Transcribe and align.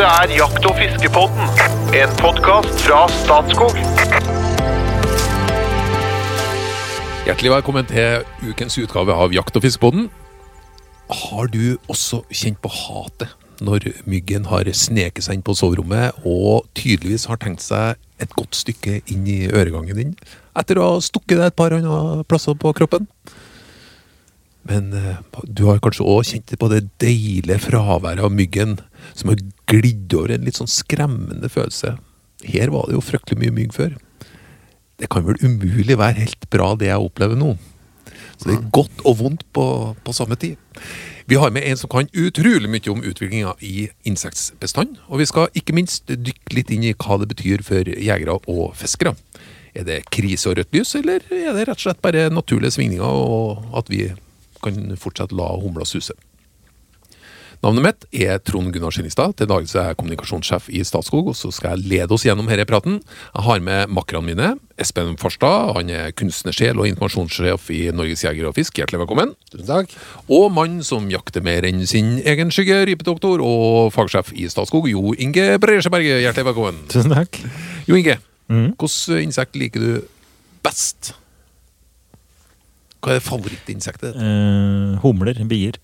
Dette 0.00 0.16
er 0.24 0.30
Jakt- 0.32 0.64
og 0.64 0.78
fiskepodden, 0.78 1.50
en 1.92 2.12
podkast 2.16 2.78
fra 2.86 3.02
Statskog. 3.12 3.74
Hjertelig 7.26 7.50
velkommen 7.52 7.84
til 7.90 8.24
ukens 8.48 8.78
utgave 8.80 9.12
av 9.12 9.34
Jakt- 9.36 9.58
og 9.60 9.66
fiskepodden. 9.66 10.08
Har 11.12 11.52
du 11.52 11.76
også 11.92 12.22
kjent 12.32 12.62
på 12.64 12.72
hatet 12.72 13.36
når 13.60 13.90
myggen 14.08 14.48
har 14.48 14.64
sneket 14.72 15.26
seg 15.26 15.36
inn 15.36 15.44
på 15.44 15.52
soverommet 15.60 16.16
og 16.24 16.64
tydeligvis 16.72 17.28
har 17.28 17.36
tenkt 17.36 17.60
seg 17.60 18.00
et 18.24 18.32
godt 18.40 18.56
stykke 18.56 19.02
inn 19.04 19.28
i 19.28 19.52
øregangen 19.52 20.00
din 20.00 20.16
etter 20.56 20.80
å 20.80 20.94
ha 20.94 21.04
stukket 21.04 21.36
deg 21.36 21.52
et 21.52 21.60
par 21.60 21.76
andre 21.76 22.24
plasser 22.24 22.56
på 22.56 22.72
kroppen? 22.72 23.04
Men 24.64 24.94
eh, 24.96 25.20
du 25.44 25.66
har 25.68 25.84
kanskje 25.84 26.08
òg 26.08 26.24
kjent 26.24 26.56
på 26.56 26.72
det 26.72 26.86
deilige 27.04 27.60
fraværet 27.68 28.24
av 28.24 28.32
myggen 28.32 28.78
som 29.14 29.32
har 29.32 29.42
glidd 29.70 30.14
over 30.16 30.34
en 30.34 30.46
litt 30.46 30.60
sånn 30.60 30.70
skremmende 30.70 31.50
følelse. 31.52 31.96
Her 32.46 32.72
var 32.72 32.88
det 32.88 32.96
jo 32.96 33.04
fryktelig 33.04 33.40
mye 33.42 33.56
mygg 33.56 33.74
før. 33.76 33.96
Det 35.00 35.08
kan 35.12 35.24
vel 35.26 35.40
umulig 35.44 35.96
være 35.96 36.24
helt 36.24 36.48
bra, 36.52 36.74
det 36.76 36.90
jeg 36.90 37.04
opplever 37.08 37.38
nå. 37.38 37.54
Så 38.40 38.48
det 38.48 38.56
er 38.56 38.68
godt 38.72 39.02
og 39.04 39.18
vondt 39.20 39.46
på, 39.52 39.64
på 40.00 40.12
samme 40.16 40.36
tid. 40.40 40.56
Vi 41.28 41.36
har 41.38 41.52
med 41.52 41.66
en 41.68 41.78
som 41.78 41.90
kan 41.92 42.08
utrolig 42.16 42.70
mye 42.72 42.92
om 42.92 43.02
utviklinga 43.04 43.52
i 43.62 43.90
insektbestand. 44.08 44.96
Og 45.08 45.20
vi 45.20 45.28
skal 45.28 45.52
ikke 45.56 45.76
minst 45.76 46.08
dykke 46.08 46.56
litt 46.56 46.72
inn 46.74 46.86
i 46.88 46.94
hva 46.96 47.20
det 47.20 47.28
betyr 47.30 47.62
for 47.66 47.86
jegere 47.86 48.38
og 48.40 48.72
fiskere. 48.80 49.12
Er 49.76 49.86
det 49.86 50.00
krise 50.10 50.50
og 50.50 50.58
rødt 50.58 50.72
lys, 50.74 50.96
eller 50.98 51.22
er 51.30 51.52
det 51.54 51.68
rett 51.68 51.76
og 51.76 51.84
slett 51.84 52.02
bare 52.02 52.26
naturlige 52.32 52.74
svingninger, 52.74 53.06
og 53.06 53.76
at 53.78 53.92
vi 53.92 54.08
kan 54.64 54.96
fortsette 54.98 55.36
la 55.36 55.52
humla 55.60 55.86
suse? 55.86 56.16
Navnet 57.60 57.84
mitt 57.84 58.04
er 58.16 58.38
Trond 58.40 58.72
Gunnar 58.72 58.94
Skillingstad. 58.94 59.34
Til 59.36 59.48
daglig 59.50 59.68
er 59.76 59.90
jeg 59.90 59.96
kommunikasjonssjef 60.00 60.70
i 60.72 60.80
Statskog, 60.88 61.26
og 61.28 61.36
så 61.36 61.50
skal 61.52 61.74
jeg 61.74 61.90
lede 61.92 62.16
oss 62.16 62.24
gjennom 62.24 62.48
denne 62.48 62.64
praten. 62.64 63.02
Jeg 63.34 63.44
har 63.44 63.60
med 63.60 63.92
makkerne 63.92 64.24
mine. 64.24 64.48
Espen 64.80 65.12
Farstad, 65.20 65.74
han 65.76 65.92
er 65.92 66.14
kunstnersjel 66.16 66.80
og 66.80 66.88
informasjonssjef 66.88 67.68
i 67.76 67.82
Norges 67.92 68.24
Jeger 68.24 68.48
og 68.48 68.56
Fisk. 68.56 68.80
Hjertelig 68.80 69.02
velkommen. 69.02 69.36
Tusen 69.52 69.68
takk. 69.68 69.92
Og 70.32 70.48
mann 70.56 70.80
som 70.88 71.12
jakter 71.12 71.44
mer 71.44 71.68
enn 71.68 71.84
sin 71.84 72.14
egen 72.24 72.48
skygge, 72.48 72.80
rypedoktor 72.88 73.44
og 73.44 73.92
fagsjef 73.92 74.32
i 74.32 74.48
Statskog, 74.48 74.88
Jo 74.88 75.12
Inge 75.20 75.52
Bresjeberget. 75.60 76.24
Hjertelig 76.24 76.48
velkommen. 76.54 76.82
Tusen 76.88 77.12
takk. 77.12 77.42
Jo 77.84 78.00
Inge, 78.00 78.22
mm. 78.48 78.70
hvilket 78.80 79.18
insekt 79.20 79.60
liker 79.60 79.84
du 79.84 79.96
best? 80.64 81.12
Hva 83.04 83.18
er 83.18 83.26
favorittinsektet? 83.28 84.14
ditt? 84.14 84.22
Eh, 84.24 85.02
humler, 85.04 85.44
bier. 85.48 85.76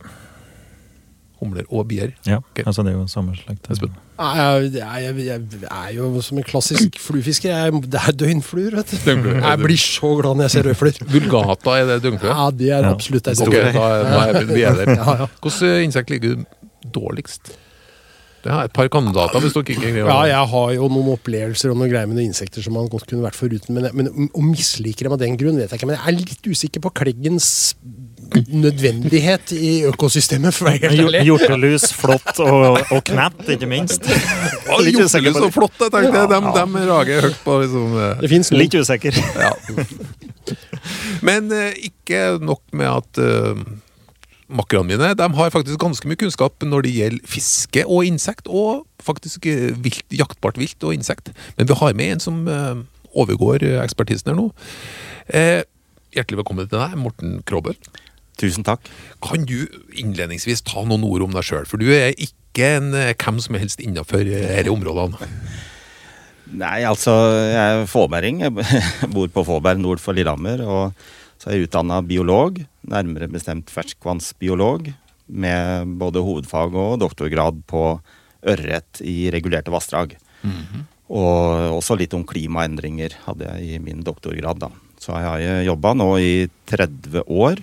Humler 1.41 1.67
og 1.69 1.85
bier? 1.91 2.15
Ja, 2.25 2.39
okay. 2.39 2.65
altså 2.65 2.81
det 2.87 2.95
er 2.95 2.97
jo 2.97 3.07
samme 3.13 3.35
slekt. 3.37 3.67
Espen? 3.71 3.93
Jeg, 4.17 4.71
jeg, 4.73 5.17
jeg, 5.27 5.41
er 5.69 5.91
jo 5.93 6.09
som 6.25 6.39
en 6.41 6.47
klassisk 6.49 6.97
fluefisker. 7.05 7.53
Jeg, 7.53 7.83
det 7.93 8.01
er 8.01 8.17
døgnfluer, 8.23 8.79
vet 8.79 8.95
du. 8.95 8.97
Døgnfluer. 9.05 9.43
Jeg 9.45 9.61
blir 9.61 9.83
så 9.83 10.15
glad 10.23 10.39
når 10.41 10.47
jeg 10.49 10.55
ser 10.55 10.69
rødfluer. 10.71 11.03
Vulgata, 11.17 11.75
er 11.77 11.91
det 11.91 11.99
døgnflue? 12.07 12.33
Ja, 12.33 12.49
det 12.63 12.71
er 12.73 12.87
Ja. 12.87 12.95
absolutt 12.97 13.29
ei 13.29 13.37
Ok, 13.37 13.53
døgnflue. 13.53 13.77
da 13.77 13.93
er, 13.93 14.33
da 14.33 14.41
er 14.41 14.49
vi 14.55 14.65
er 14.65 14.81
der. 14.81 14.95
Ja, 14.97 15.17
ja. 15.21 15.29
Hvilket 15.45 15.85
insekt 15.85 16.15
ligger 16.15 16.41
dårligst? 16.97 17.53
Det 18.47 18.55
er 18.55 18.69
et 18.69 18.75
par 18.77 18.87
kandidater, 18.95 19.43
hvis 19.43 19.55
dere 19.57 19.65
ikke 19.67 19.81
greier 19.83 20.07
Ja, 20.07 20.19
jeg 20.31 20.51
har 20.53 20.73
jo 20.77 20.89
noen 20.93 21.13
opplevelser 21.17 21.73
og 21.73 21.81
noen 21.81 21.91
greier 21.91 22.07
med 22.07 22.21
noen 22.21 22.31
insekter 22.31 22.63
som 22.63 22.77
man 22.79 22.87
godt 22.93 23.09
kunne 23.11 23.25
vært 23.27 23.39
foruten. 23.39 23.75
Men, 23.75 23.89
men 23.97 24.29
å 24.31 24.45
mislike 24.45 25.03
dem 25.03 25.17
av 25.17 25.23
den 25.23 25.35
grunn, 25.41 25.59
vet 25.59 25.73
jeg 25.73 25.81
ikke. 25.81 25.89
Men 25.91 25.99
jeg 25.99 26.13
er 26.13 26.19
litt 26.21 26.51
usikker 26.55 26.85
på 26.85 26.93
kleggens 27.03 27.49
nødvendighet 28.47 29.53
i 29.57 29.73
økosystemet, 29.91 30.55
for 30.55 30.71
å 30.71 30.75
være. 30.77 31.25
Hjortelus, 31.27 31.89
flått 31.97 32.43
og, 32.45 32.79
og 32.95 33.03
knapt, 33.11 33.49
ikke 33.57 33.71
minst. 33.71 34.07
Hjortelus 34.07 35.41
og 35.41 35.51
flått, 35.55 35.79
flott, 35.79 35.83
jeg 35.83 35.95
tenkte 35.97 36.23
jeg. 36.23 36.31
De, 36.31 36.67
de 36.77 36.85
rager 36.91 37.27
høyt 37.27 37.43
på 37.43 37.59
liksom 37.65 37.99
eh, 38.03 38.23
Det 38.23 38.31
fins 38.31 38.53
noen. 38.53 38.63
Litt 38.63 38.79
usikker. 38.79 39.21
Ja. 39.43 39.53
Men 41.27 41.51
eh, 41.55 41.75
ikke 41.91 42.37
nok 42.39 42.63
med 42.77 42.93
at 42.93 43.23
uh, 43.23 43.67
makkerne 44.49 44.87
mine 44.87 45.13
de 45.19 45.29
har 45.39 45.53
faktisk 45.55 45.81
ganske 45.83 46.09
mye 46.09 46.19
kunnskap 46.21 46.63
når 46.65 46.87
det 46.87 46.95
gjelder 46.97 47.31
fiske 47.31 47.85
og 47.85 48.07
insekt, 48.07 48.49
og 48.49 48.87
faktisk 49.03 49.47
eh, 49.51 49.73
vilt, 49.83 50.07
jaktbart 50.15 50.59
vilt 50.61 50.83
og 50.87 50.95
insekt. 50.95 51.33
Men 51.59 51.69
vi 51.69 51.79
har 51.79 51.97
med 51.99 52.17
en 52.17 52.23
som 52.23 52.43
eh, 52.51 52.83
overgår 53.17 53.65
eh, 53.67 53.79
ekspertisen 53.83 54.33
her 54.33 54.39
nå. 54.39 54.49
Eh, 55.29 55.63
hjertelig 56.15 56.43
velkommen 56.43 56.69
til 56.69 56.79
deg, 56.79 56.99
Morten 57.01 57.41
Krobøl. 57.49 57.79
Tusen 58.37 58.67
takk. 58.67 58.85
Kan 59.25 59.47
du 59.49 59.65
innledningsvis 59.97 60.63
ta 60.67 60.85
noen 60.85 61.07
ord 61.09 61.25
om 61.25 61.37
deg 61.37 61.47
sjøl? 61.47 61.65
For 61.69 61.81
du 61.81 61.89
er 61.95 62.13
ikke 62.15 62.77
en 62.79 62.93
hvem 62.93 63.41
som 63.41 63.57
helst 63.59 63.83
innafor 63.85 64.25
disse 64.29 64.73
områdene. 64.73 65.31
Nei, 66.57 66.85
altså, 66.87 67.13
jeg 67.51 67.59
er 67.59 67.89
fåbæring. 67.91 68.39
Jeg 68.47 69.11
bor 69.11 69.27
på 69.35 69.43
Fåberg 69.49 69.81
nord 69.83 69.99
for 69.99 70.15
Lillehammer. 70.15 70.63
Og 70.63 70.93
så 71.47 71.53
er 71.53 71.61
jeg 71.61 71.69
utdanna 71.69 72.01
biolog, 72.03 72.57
nærmere 72.91 73.29
bestemt 73.31 73.71
ferskvannsbiolog, 73.71 74.89
med 75.31 75.93
både 75.99 76.19
hovedfag 76.27 76.75
og 76.75 76.99
doktorgrad 76.99 77.61
på 77.71 78.01
ørret 78.47 78.99
i 79.07 79.31
regulerte 79.31 79.71
vassdrag. 79.71 80.17
Og 81.07 81.77
også 81.79 81.95
litt 81.95 82.15
om 82.19 82.27
klimaendringer 82.27 83.15
hadde 83.29 83.47
jeg 83.47 83.77
i 83.77 83.79
min 83.79 84.03
doktorgrad, 84.03 84.59
da. 84.59 84.73
Så 84.99 85.15
jeg 85.15 85.23
har 85.23 85.63
jobba 85.69 85.95
nå 85.95 86.09
i 86.19 86.49
30 86.67 87.23
år 87.31 87.63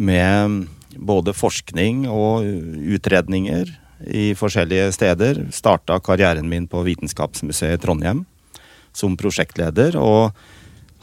med 0.00 0.64
både 0.96 1.36
forskning 1.36 2.06
og 2.08 2.48
utredninger 2.96 3.68
i 4.08 4.32
forskjellige 4.32 4.94
steder. 4.96 5.44
Starta 5.52 6.00
karrieren 6.00 6.48
min 6.48 6.64
på 6.66 6.80
Vitenskapsmuseet 6.88 7.76
i 7.76 7.84
Trondheim 7.84 8.24
som 8.96 9.16
prosjektleder. 9.20 10.00
Og 10.00 10.32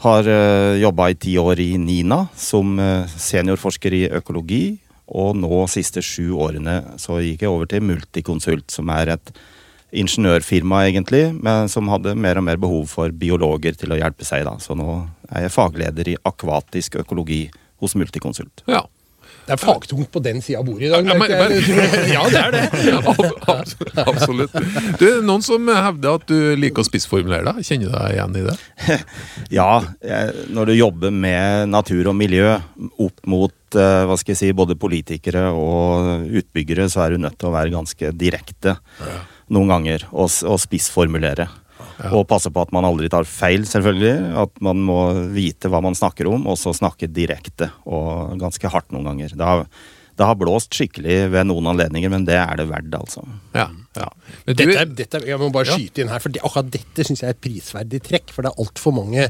har 0.02 0.26
uh, 0.28 0.74
jobba 0.80 1.10
i 1.12 1.18
ti 1.18 1.36
år 1.38 1.60
i 1.62 1.70
NINA 1.78 2.24
som 2.38 2.78
eh, 2.82 3.06
seniorforsker 3.06 3.94
i 3.94 4.02
økologi. 4.18 4.64
Og 5.12 5.36
nå 5.36 5.64
siste 5.70 6.02
sju 6.04 6.32
årene 6.40 6.96
så 7.00 7.18
gikk 7.20 7.44
jeg 7.44 7.52
over 7.52 7.68
til 7.68 7.84
Multiconsult, 7.84 8.70
som 8.72 8.90
er 8.94 9.12
et 9.16 9.32
ingeniørfirma 9.92 10.86
egentlig, 10.88 11.26
men 11.36 11.68
som 11.68 11.90
hadde 11.92 12.14
mer 12.16 12.40
og 12.40 12.46
mer 12.46 12.60
behov 12.60 12.86
for 12.94 13.12
biologer 13.12 13.76
til 13.76 13.92
å 13.92 13.98
hjelpe 14.00 14.24
seg. 14.24 14.46
da. 14.48 14.56
Så 14.62 14.76
nå 14.78 15.02
er 15.28 15.46
jeg 15.46 15.54
fagleder 15.54 16.08
i 16.14 16.16
akvatisk 16.28 16.96
økologi 17.02 17.44
hos 17.82 17.96
Multiconsult. 17.98 18.64
Ja. 18.70 18.86
Det 19.46 19.56
er 19.56 19.58
fagtungt 19.58 20.10
på 20.14 20.20
den 20.22 20.38
sida 20.44 20.60
av 20.60 20.66
bordet 20.68 20.86
i 20.86 20.90
dag. 20.92 21.06
Ja, 21.08 21.14
men- 21.18 21.30
men. 21.30 21.52
Ja, 22.12 22.22
det 22.30 22.42
er 22.42 22.52
det. 22.54 22.62
Absolutt. 23.02 23.48
abs- 23.50 24.04
Absolutt. 24.06 24.52
Du, 25.00 25.06
noen 25.26 25.42
som 25.42 25.66
hevder 25.66 26.14
at 26.20 26.26
du 26.30 26.54
liker 26.56 26.84
å 26.84 26.86
spissformulere 26.86 27.42
deg. 27.50 27.64
Kjenner 27.66 27.90
du 27.90 27.96
deg 27.96 28.14
igjen 28.16 28.36
i 28.38 28.44
det? 28.46 29.00
Ja, 29.58 29.70
når 30.54 30.70
du 30.70 30.74
jobber 30.78 31.10
med 31.12 31.68
natur 31.72 32.12
og 32.12 32.16
miljø 32.16 32.54
opp 33.02 33.18
mot 33.28 33.76
eh, 33.76 34.04
hva 34.08 34.16
skal 34.20 34.32
jeg 34.36 34.40
si, 34.44 34.52
både 34.56 34.78
politikere 34.80 35.48
og 35.52 36.24
utbyggere, 36.30 36.86
så 36.92 37.02
er 37.06 37.16
du 37.16 37.24
nødt 37.26 37.36
til 37.40 37.50
å 37.50 37.56
være 37.56 37.74
ganske 37.74 38.12
direkte 38.16 38.76
noen 39.52 39.68
ganger 39.74 40.06
og, 40.12 40.30
og 40.48 40.56
spissformulere. 40.62 41.48
Og 42.10 42.26
passe 42.26 42.50
på 42.50 42.62
at 42.64 42.72
man 42.74 42.84
aldri 42.88 43.08
tar 43.12 43.22
feil, 43.28 43.62
selvfølgelig. 43.68 44.14
At 44.42 44.60
man 44.64 44.80
må 44.82 44.98
vite 45.34 45.70
hva 45.70 45.78
man 45.84 45.94
snakker 45.94 46.26
om, 46.32 46.46
og 46.50 46.56
så 46.58 46.72
snakke 46.74 47.06
direkte 47.12 47.70
og 47.86 48.34
ganske 48.42 48.70
hardt 48.72 48.90
noen 48.90 49.06
ganger. 49.12 49.36
Det 49.38 49.46
har, 49.46 49.66
det 50.18 50.26
har 50.26 50.34
blåst 50.40 50.74
skikkelig 50.74 51.30
ved 51.32 51.46
noen 51.48 51.70
anledninger, 51.72 52.10
men 52.12 52.26
det 52.28 52.34
er 52.40 52.56
det 52.58 52.66
verdt, 52.72 52.92
altså. 52.98 53.22
Ja. 53.54 53.68
ja. 53.96 54.08
Men 54.46 54.56
du, 54.56 54.64
Dette, 54.64 54.80
er- 54.82 54.96
dette, 54.98 55.20
er- 55.22 55.28
jeg 55.30 55.38
må 55.40 55.52
bare 55.54 55.70
Ja. 55.70 55.78
skyte 55.78 56.02
inn 56.02 56.10
her, 56.12 56.18
for 56.24 56.34
det, 56.34 56.42
akkurat 56.42 56.70
dette 56.74 57.06
syns 57.06 57.22
jeg 57.22 57.28
er 57.30 57.36
et 57.38 57.44
prisverdig 57.46 58.02
trekk. 58.10 58.34
For 58.34 58.42
det 58.42 58.50
er 58.52 58.64
altfor 58.66 58.92
mange 58.98 59.28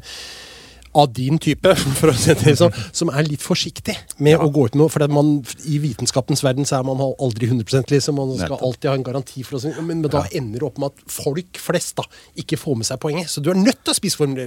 av 0.94 1.12
din 1.16 1.38
type 1.40 1.72
for 1.98 2.12
å 2.12 2.14
si 2.16 2.34
det 2.36 2.54
sånn, 2.60 2.74
som 2.92 3.10
er 3.12 3.24
litt 3.26 3.42
forsiktig 3.44 3.94
med 4.22 4.40
å 4.42 4.48
gå 4.52 4.66
ut 4.68 4.76
med 4.76 4.82
noe. 4.82 4.92
For 4.92 5.04
at 5.06 5.12
man, 5.14 5.34
I 5.68 5.78
vitenskapens 5.82 6.44
verden 6.44 6.68
så 6.68 6.78
er 6.80 6.86
man 6.88 7.00
aldri 7.22 7.48
100% 7.48 7.92
liksom, 7.94 8.18
man 8.20 8.34
skal 8.40 8.58
alltid 8.60 8.90
ha 8.90 8.96
en 8.98 9.06
garanti 9.06 9.44
for 9.46 9.56
å 9.58 9.62
men, 9.64 10.02
men 10.02 10.02
da 10.12 10.24
ender 10.32 10.60
det 10.62 10.68
opp 10.68 10.80
med 10.82 10.92
at 10.92 11.14
folk 11.16 11.60
flest 11.62 11.96
da 12.00 12.06
ikke 12.42 12.60
får 12.60 12.80
med 12.82 12.88
seg 12.90 13.00
poenget. 13.02 13.32
Så 13.32 13.44
du 13.44 13.50
er 13.52 13.60
nødt 13.60 13.80
til 13.84 13.94
å 13.94 13.98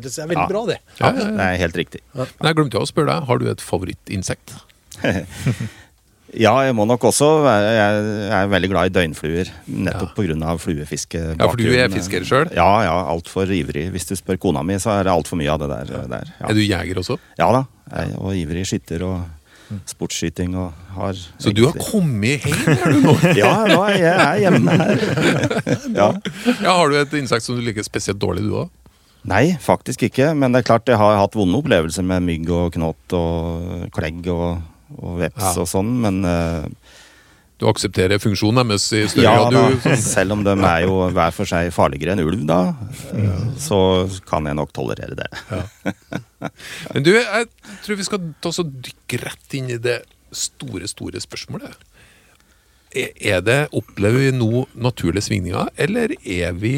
det. 0.03 0.11
så 0.13 0.21
Det 0.21 0.27
er 0.27 0.33
veldig 0.35 0.45
Ja. 0.45 0.51
bra, 0.53 0.65
det. 0.69 0.79
Ja, 0.99 1.09
ja, 1.09 1.15
ja. 1.25 1.31
Det 1.39 1.47
er 1.49 1.57
helt 1.65 1.81
riktig. 1.81 2.01
Men 2.13 2.49
jeg 2.51 2.59
glemte 2.61 2.81
å 2.81 2.89
spørre 2.89 3.13
deg, 3.15 3.27
har 3.29 3.41
du 3.41 3.49
et 3.49 3.61
favorittinsekt? 3.65 4.53
Ja, 6.33 6.55
jeg 6.65 6.73
må 6.75 6.83
nok 6.89 7.03
også 7.05 7.27
være 7.45 7.67
Jeg 7.77 8.31
er 8.33 8.47
veldig 8.51 8.69
glad 8.71 8.89
i 8.89 8.93
døgnfluer. 8.95 9.51
Nettopp 9.67 10.09
Ja. 10.09 10.15
på 10.17 10.25
grunn 10.25 10.43
av 10.43 10.57
fluefiske. 10.59 11.21
Ja, 11.37 11.47
for 11.47 11.55
du 11.55 11.69
er 11.71 11.87
fisker 11.93 12.25
selv? 12.25 12.51
Ja, 12.55 12.81
ja. 12.83 12.95
Altfor 13.13 13.45
ivrig. 13.53 13.91
Hvis 13.93 14.07
du 14.09 14.15
spør 14.17 14.37
kona 14.41 14.63
mi, 14.63 14.73
så 14.81 14.89
er 14.99 15.03
det 15.05 15.13
altfor 15.13 15.37
mye 15.39 15.51
av 15.53 15.59
det 15.61 15.69
der. 15.69 16.07
der 16.09 16.25
ja. 16.41 16.49
Er 16.49 16.53
du 16.53 16.59
jeger 16.65 16.95
også? 17.03 17.19
ja 17.37 17.51
da. 17.51 17.63
Jeg 17.93 18.11
er 18.11 18.19
og 18.19 18.33
ivrig 18.35 18.65
skytter 18.65 19.03
og 19.05 19.23
sportsskyting 19.85 20.55
og 20.57 20.73
har 20.95 21.13
Så 21.41 21.53
du 21.53 21.65
har 21.65 21.73
kommet 21.79 22.43
hjem 22.45 22.77
her 22.77 22.91
du 22.91 22.99
nå? 23.01 23.13
Ja, 23.41 23.65
nå 23.69 23.79
er 23.87 23.97
jeg 23.97 24.15
er 24.25 24.39
hjemme 24.43 24.75
her. 24.77 25.05
ja. 26.01 26.09
Ja, 26.61 26.71
Har 26.75 26.89
du 26.89 26.97
et 26.99 27.13
insekt 27.17 27.43
som 27.47 27.55
du 27.57 27.61
liker 27.65 27.83
spesielt 27.85 28.19
dårlig, 28.21 28.43
du 28.45 28.57
òg? 28.65 28.69
Nei, 29.25 29.55
faktisk 29.57 30.03
ikke. 30.05 30.33
Men 30.37 30.53
det 30.53 30.61
er 30.61 30.67
klart 30.67 30.85
jeg 30.91 30.97
har 31.01 31.17
hatt 31.17 31.33
vonde 31.37 31.57
opplevelser 31.57 32.05
med 32.05 32.21
mygg 32.27 32.49
og 32.53 32.73
knott 32.75 33.15
og 33.17 33.87
klegg 33.95 34.27
og, 34.29 34.59
og 34.99 35.19
veps 35.23 35.41
Ja. 35.41 35.55
og 35.61 35.67
sånn. 35.67 35.91
Men, 36.01 36.23
uh, 36.25 36.65
Du 37.57 37.69
aksepterer 37.69 38.19
funksjonen 38.19 38.67
deres 38.67 38.91
i 38.91 39.05
større 39.07 39.23
Ja, 39.23 39.49
grad? 39.49 39.53
Ja, 39.53 39.79
sånn- 39.95 40.01
selv 40.03 40.33
om 40.33 40.41
de 40.43 40.51
er 40.59 40.81
jo 40.83 40.97
hver 41.15 41.31
for 41.31 41.45
seg 41.47 41.69
farligere 41.71 42.11
enn 42.11 42.19
ulv, 42.19 42.41
da, 42.45 42.75
ja. 43.15 43.37
så 43.55 43.77
kan 44.27 44.43
jeg 44.49 44.57
nok 44.59 44.73
tolerere 44.75 45.15
det. 45.15 45.29
Men 46.93 47.03
du, 47.05 47.13
jeg 47.15 47.47
tror 47.85 47.95
vi 47.95 48.03
skal 48.03 48.25
ta 48.43 48.49
oss 48.51 48.59
og 48.59 48.73
dykke 48.83 49.21
rett 49.23 49.55
inn 49.55 49.69
i 49.71 49.77
det 49.79 50.01
store, 50.35 50.83
store 50.91 51.21
spørsmålet. 51.23 51.71
Er 52.95 53.15
er 53.23 53.39
det, 53.47 53.57
Opplever 53.71 54.19
vi 54.25 54.31
nå 54.35 54.65
naturlige 54.75 55.23
svingninger, 55.29 55.71
eller 55.79 56.11
er 56.25 56.51
vi 56.59 56.75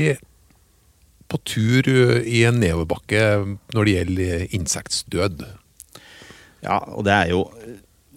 på 1.27 1.41
tur 1.43 1.89
i 2.21 2.43
en 2.45 2.61
nedoverbakke 2.61 3.25
når 3.73 3.83
det 3.89 3.97
gjelder 3.97 4.47
insektdød? 4.61 5.41
Ja, 6.61 6.77
og 6.93 7.03
det 7.09 7.13
er 7.17 7.33
jo 7.33 7.47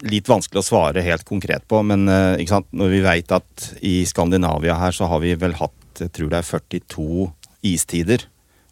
litt 0.06 0.28
vanskelig 0.30 0.62
å 0.62 0.66
svare 0.66 1.04
helt 1.04 1.26
konkret 1.28 1.66
på, 1.68 1.82
men 1.86 2.08
eh, 2.08 2.60
når 2.72 2.92
vi 2.92 3.00
veit 3.04 3.32
at 3.34 3.70
i 3.84 4.00
Skandinavia 4.08 4.78
her 4.80 4.96
så 4.96 5.08
har 5.10 5.22
vi 5.24 5.34
vel 5.38 5.56
hatt, 5.58 5.76
jeg 6.00 6.12
tror 6.16 6.30
det 6.32 6.40
er 6.40 6.48
42 6.48 7.26
istider 7.68 8.24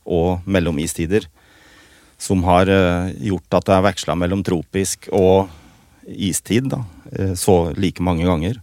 og 0.08 0.46
mellomistider, 0.48 1.26
som 2.18 2.42
har 2.48 2.70
eh, 2.72 3.12
gjort 3.28 3.58
at 3.60 3.68
det 3.68 3.76
er 3.76 3.86
veksla 3.90 4.16
mellom 4.18 4.44
tropisk 4.46 5.10
og 5.12 5.52
istid, 6.08 6.72
da, 6.72 6.82
eh, 7.12 7.36
så 7.38 7.74
like 7.76 8.04
mange 8.04 8.26
ganger. 8.28 8.62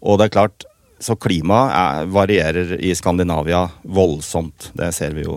Og 0.00 0.18
det 0.18 0.28
er 0.28 0.36
klart, 0.38 0.66
så 0.98 1.14
klimaet 1.20 1.74
er, 1.76 2.08
varierer 2.10 2.72
i 2.82 2.90
Skandinavia 2.96 3.68
voldsomt. 3.84 4.72
Det 4.74 4.88
ser 4.96 5.12
vi 5.14 5.28
jo 5.28 5.36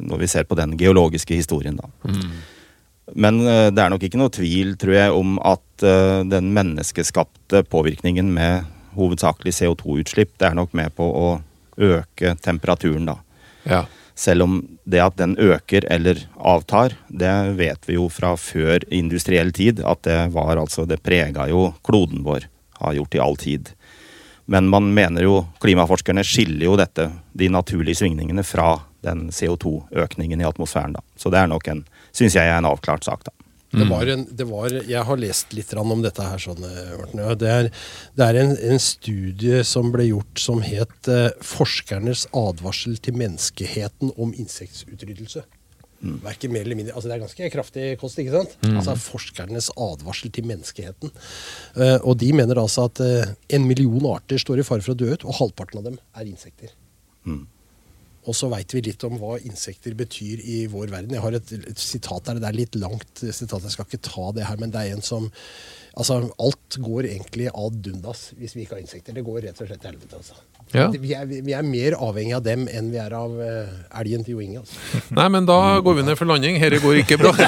når 0.00 0.22
vi 0.22 0.28
ser 0.30 0.46
på 0.48 0.56
den 0.56 0.72
geologiske 0.80 1.36
historien, 1.36 1.76
da. 1.76 1.90
Men 3.14 3.40
eh, 3.46 3.68
det 3.74 3.82
er 3.82 3.92
nok 3.92 4.04
ikke 4.06 4.20
noe 4.20 4.32
tvil, 4.32 4.76
tror 4.80 4.96
jeg, 4.96 5.16
om 5.16 5.38
at 5.44 5.86
eh, 5.86 6.20
den 6.28 6.52
menneskeskapte 6.56 7.64
påvirkningen 7.72 8.30
med 8.34 8.68
hovedsakelig 8.96 9.54
CO2-utslipp, 9.56 10.36
det 10.40 10.50
er 10.50 10.58
nok 10.58 10.72
med 10.76 10.94
på 10.96 11.06
å 11.06 11.26
øke 11.80 12.36
temperaturen, 12.44 13.08
da. 13.08 13.18
Ja. 13.68 13.82
Selv 14.14 14.44
om 14.44 14.58
det 14.84 15.00
at 15.00 15.16
den 15.16 15.34
øker 15.40 15.86
eller 15.90 16.20
avtar, 16.36 16.98
det 17.08 17.32
vet 17.56 17.88
vi 17.88 17.96
jo 17.96 18.10
fra 18.12 18.34
før 18.36 18.84
industriell 18.92 19.52
tid, 19.56 19.80
at 19.80 20.02
det 20.04 20.18
var 20.34 20.60
altså 20.60 20.84
Det 20.84 21.00
prega 21.02 21.48
jo 21.48 21.70
kloden 21.86 22.20
vår, 22.26 22.44
har 22.82 22.98
gjort 22.98 23.16
i 23.16 23.22
all 23.24 23.38
tid. 23.40 23.72
Men 24.52 24.68
man 24.68 24.90
mener 24.94 25.24
jo, 25.24 25.36
klimaforskerne 25.62 26.24
skiller 26.26 26.66
jo 26.66 26.76
dette, 26.76 27.08
de 27.32 27.48
naturlige 27.48 28.02
svingningene, 28.02 28.44
fra 28.44 28.82
den 29.02 29.30
CO2-økningen 29.34 30.42
i 30.42 30.46
atmosfæren, 30.46 30.98
da. 30.98 31.02
Så 31.16 31.30
det 31.32 31.40
er 31.40 31.48
nok 31.50 31.68
en, 31.72 31.84
syns 32.12 32.36
jeg, 32.36 32.46
er 32.46 32.58
en 32.60 32.68
avklart 32.68 33.04
sak, 33.08 33.24
da. 33.28 33.34
Det 33.72 33.86
var 33.88 34.06
en, 34.06 34.26
det 34.30 34.44
var, 34.44 34.74
jeg 34.84 35.04
har 35.08 35.16
lest 35.20 35.54
litt 35.56 35.70
om 35.80 36.02
dette 36.04 36.24
her. 36.26 36.40
Sånn, 36.42 36.60
eh, 36.60 37.30
Det 37.40 37.48
er, 37.48 37.70
det 38.18 38.26
er 38.26 38.38
en, 38.42 38.52
en 38.72 38.82
studie 38.82 39.62
som 39.64 39.88
ble 39.94 40.10
gjort 40.10 40.42
som 40.42 40.60
het 40.60 41.08
eh, 41.08 41.30
'Forskernes 41.40 42.26
advarsel 42.36 42.98
til 43.00 43.16
menneskeheten 43.16 44.12
om 44.18 44.34
insektutryddelse'. 44.36 45.46
Verken 46.02 46.52
mer 46.52 46.66
eller 46.66 46.74
mindre, 46.74 46.94
altså 46.98 47.08
Det 47.08 47.14
er 47.14 47.22
ganske 47.22 47.50
kraftig 47.54 47.98
kost. 47.98 48.18
ikke 48.18 48.34
sant? 48.34 48.56
Altså 48.76 48.96
Forskernes 48.98 49.70
advarsel 49.78 50.32
til 50.34 50.44
menneskeheten. 50.50 51.14
Eh, 51.76 51.98
og 52.02 52.18
de 52.18 52.32
mener 52.32 52.60
altså 52.60 52.90
at 52.90 53.00
en 53.48 53.66
million 53.66 54.04
arter 54.12 54.36
står 54.36 54.60
i 54.60 54.68
fare 54.68 54.82
for 54.82 54.92
å 54.92 54.98
dø 54.98 55.12
ut, 55.14 55.24
og 55.24 55.38
halvparten 55.40 55.78
av 55.78 55.84
dem 55.88 55.98
er 56.18 56.26
insekter. 56.28 56.76
Og 58.30 58.36
så 58.38 58.48
veit 58.52 58.70
vi 58.74 58.84
litt 58.86 59.02
om 59.06 59.16
hva 59.18 59.36
insekter 59.42 59.96
betyr 59.98 60.42
i 60.46 60.58
vår 60.70 60.92
verden. 60.92 61.16
Jeg 61.16 61.24
har 61.24 61.34
et, 61.34 61.54
et 61.58 61.80
sitat 61.80 62.28
der, 62.28 62.38
det 62.42 62.50
er 62.52 62.58
litt 62.60 62.78
langt 62.78 63.22
sitat, 63.24 63.64
jeg 63.64 63.74
skal 63.74 63.88
ikke 63.88 64.04
ta 64.06 64.28
det 64.36 64.46
her, 64.46 64.60
men 64.62 64.74
det 64.74 64.82
er 64.82 64.96
en 64.96 65.02
som 65.04 65.26
Altså, 65.92 66.22
alt 66.40 66.76
går 66.80 67.10
egentlig 67.10 67.50
ad 67.52 67.88
undas 67.92 68.30
hvis 68.38 68.56
vi 68.56 68.64
ikke 68.64 68.78
har 68.78 68.82
insekter. 68.84 69.12
Det 69.12 69.24
går 69.26 69.42
rett 69.44 69.60
og 69.60 69.68
slett 69.68 69.82
til 69.82 69.92
helvete, 69.92 70.16
altså. 70.16 70.38
Ja. 70.72 70.86
Vi, 70.88 71.10
er, 71.12 71.26
vi 71.28 71.52
er 71.52 71.64
mer 71.68 71.98
avhengig 72.00 72.32
av 72.38 72.44
dem 72.46 72.62
enn 72.72 72.86
vi 72.94 72.96
er 72.96 73.12
av 73.12 73.32
uh, 73.36 73.72
elgen 74.00 74.22
til 74.24 74.38
Jo 74.38 74.44
Inge. 74.44 74.62
Altså. 74.62 75.00
Nei, 75.18 75.26
men 75.34 75.48
da 75.48 75.58
går 75.84 75.98
vi 75.98 76.04
ned 76.06 76.16
for 76.16 76.30
landing. 76.30 76.56
Dette 76.62 76.80
går 76.80 77.02
ikke 77.02 77.20
bra. 77.20 77.34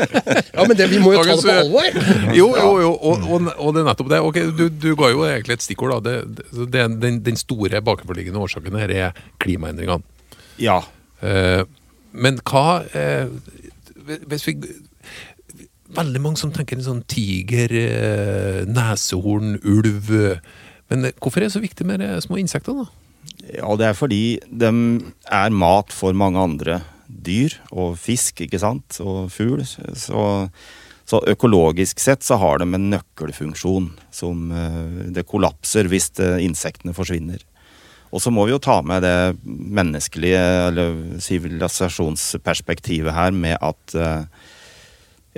Ja, 0.00 0.64
men 0.64 0.76
det, 0.76 0.86
vi 0.90 0.98
må 1.00 1.12
jo 1.12 1.20
ta 1.24 1.34
det 1.36 1.42
på 1.44 1.52
alvor! 1.52 1.96
Jo, 2.36 2.46
jo, 2.56 2.68
jo, 2.80 2.90
og, 2.94 3.24
og, 3.24 3.48
og 3.60 3.74
det 3.74 3.82
er 3.82 3.86
nettopp 3.86 4.10
det. 4.12 4.20
Ok, 4.24 4.38
du, 4.56 4.62
du 4.72 4.88
ga 4.98 5.10
jo 5.12 5.24
egentlig 5.26 5.56
et 5.56 5.64
stikkord. 5.64 5.92
da. 5.96 6.12
Det, 6.20 6.44
det, 6.50 6.66
det, 6.72 6.84
den, 7.02 7.18
den 7.26 7.40
store 7.40 7.80
bakenforliggende 7.84 8.40
årsaken 8.40 8.78
her 8.80 8.92
er 8.94 9.20
klimaendringene. 9.42 10.04
Ja. 10.60 10.78
Uh, 11.24 11.64
men 12.12 12.40
hva 12.48 12.80
uh, 12.92 13.28
Hvis 14.28 14.46
vi 14.48 14.56
Veldig 15.96 16.22
mange 16.22 16.38
som 16.38 16.52
tenker 16.54 16.78
en 16.78 16.86
sånn 16.86 17.04
tiger, 17.10 17.72
eh, 17.74 18.60
neshorn, 18.70 19.56
ulv. 19.66 20.10
Men 20.90 21.10
hvorfor 21.18 21.40
er 21.40 21.48
det 21.48 21.56
så 21.56 21.62
viktig 21.62 21.86
med 21.86 22.02
de 22.02 22.14
små 22.22 22.38
insektene, 22.38 22.84
da? 22.84 22.90
Ja, 23.50 23.70
det 23.76 23.88
er 23.88 23.96
fordi 23.98 24.38
de 24.46 24.70
er 25.26 25.50
mat 25.50 25.92
for 25.94 26.14
mange 26.16 26.38
andre 26.38 26.80
dyr, 27.10 27.56
og 27.74 27.98
fisk, 27.98 28.44
ikke 28.44 28.60
sant, 28.62 29.00
og 29.02 29.30
fugl. 29.34 29.64
Så, 29.66 30.24
så 31.08 31.20
økologisk 31.30 32.00
sett 32.02 32.22
så 32.26 32.38
har 32.40 32.60
de 32.60 32.68
en 32.70 32.90
nøkkelfunksjon 32.92 33.90
som 34.14 34.50
eh, 34.54 35.10
det 35.16 35.26
kollapser 35.30 35.90
hvis 35.90 36.12
eh, 36.22 36.38
insektene 36.46 36.94
forsvinner. 36.96 37.42
Og 38.10 38.22
så 38.22 38.32
må 38.34 38.46
vi 38.46 38.54
jo 38.54 38.62
ta 38.62 38.80
med 38.82 39.04
det 39.06 39.36
menneskelige, 39.46 40.40
eller 40.70 40.96
sivilisasjonsperspektivet 41.22 43.14
her, 43.14 43.30
med 43.30 43.54
at 43.62 43.94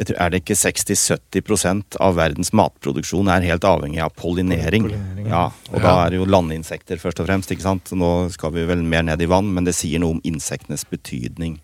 tror, 0.01 0.17
Er 0.25 0.31
det 0.33 0.39
ikke 0.43 0.57
60-70% 0.57 1.99
av 2.01 2.15
verdens 2.17 2.53
matproduksjon 2.57 3.29
er 3.29 3.45
helt 3.45 3.65
avhengig 3.69 4.01
av 4.01 4.15
pollinering? 4.17 4.87
Pollinering, 4.89 5.27
Ja, 5.29 5.43
ja. 5.51 5.73
og 5.73 5.83
da 5.85 5.93
er 6.07 6.11
det 6.11 6.21
jo 6.23 6.25
landinsekter 6.29 6.97
først 7.03 7.21
og 7.21 7.27
fremst. 7.29 7.51
ikke 7.53 7.63
sant? 7.67 7.93
Nå 7.93 8.31
skal 8.33 8.53
vi 8.57 8.65
vel 8.65 8.83
mer 8.83 9.03
ned 9.03 9.21
i 9.21 9.29
vann, 9.29 9.53
men 9.53 9.65
det 9.69 9.75
sier 9.77 10.01
noe 10.01 10.17
om 10.17 10.23
insektenes 10.25 10.85
betydning 10.89 11.59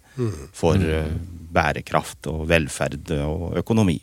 for 0.53 0.75
eh, 0.77 1.09
bærekraft 1.55 2.27
og 2.27 2.49
velferd 2.51 3.11
og 3.23 3.57
økonomi. 3.63 4.01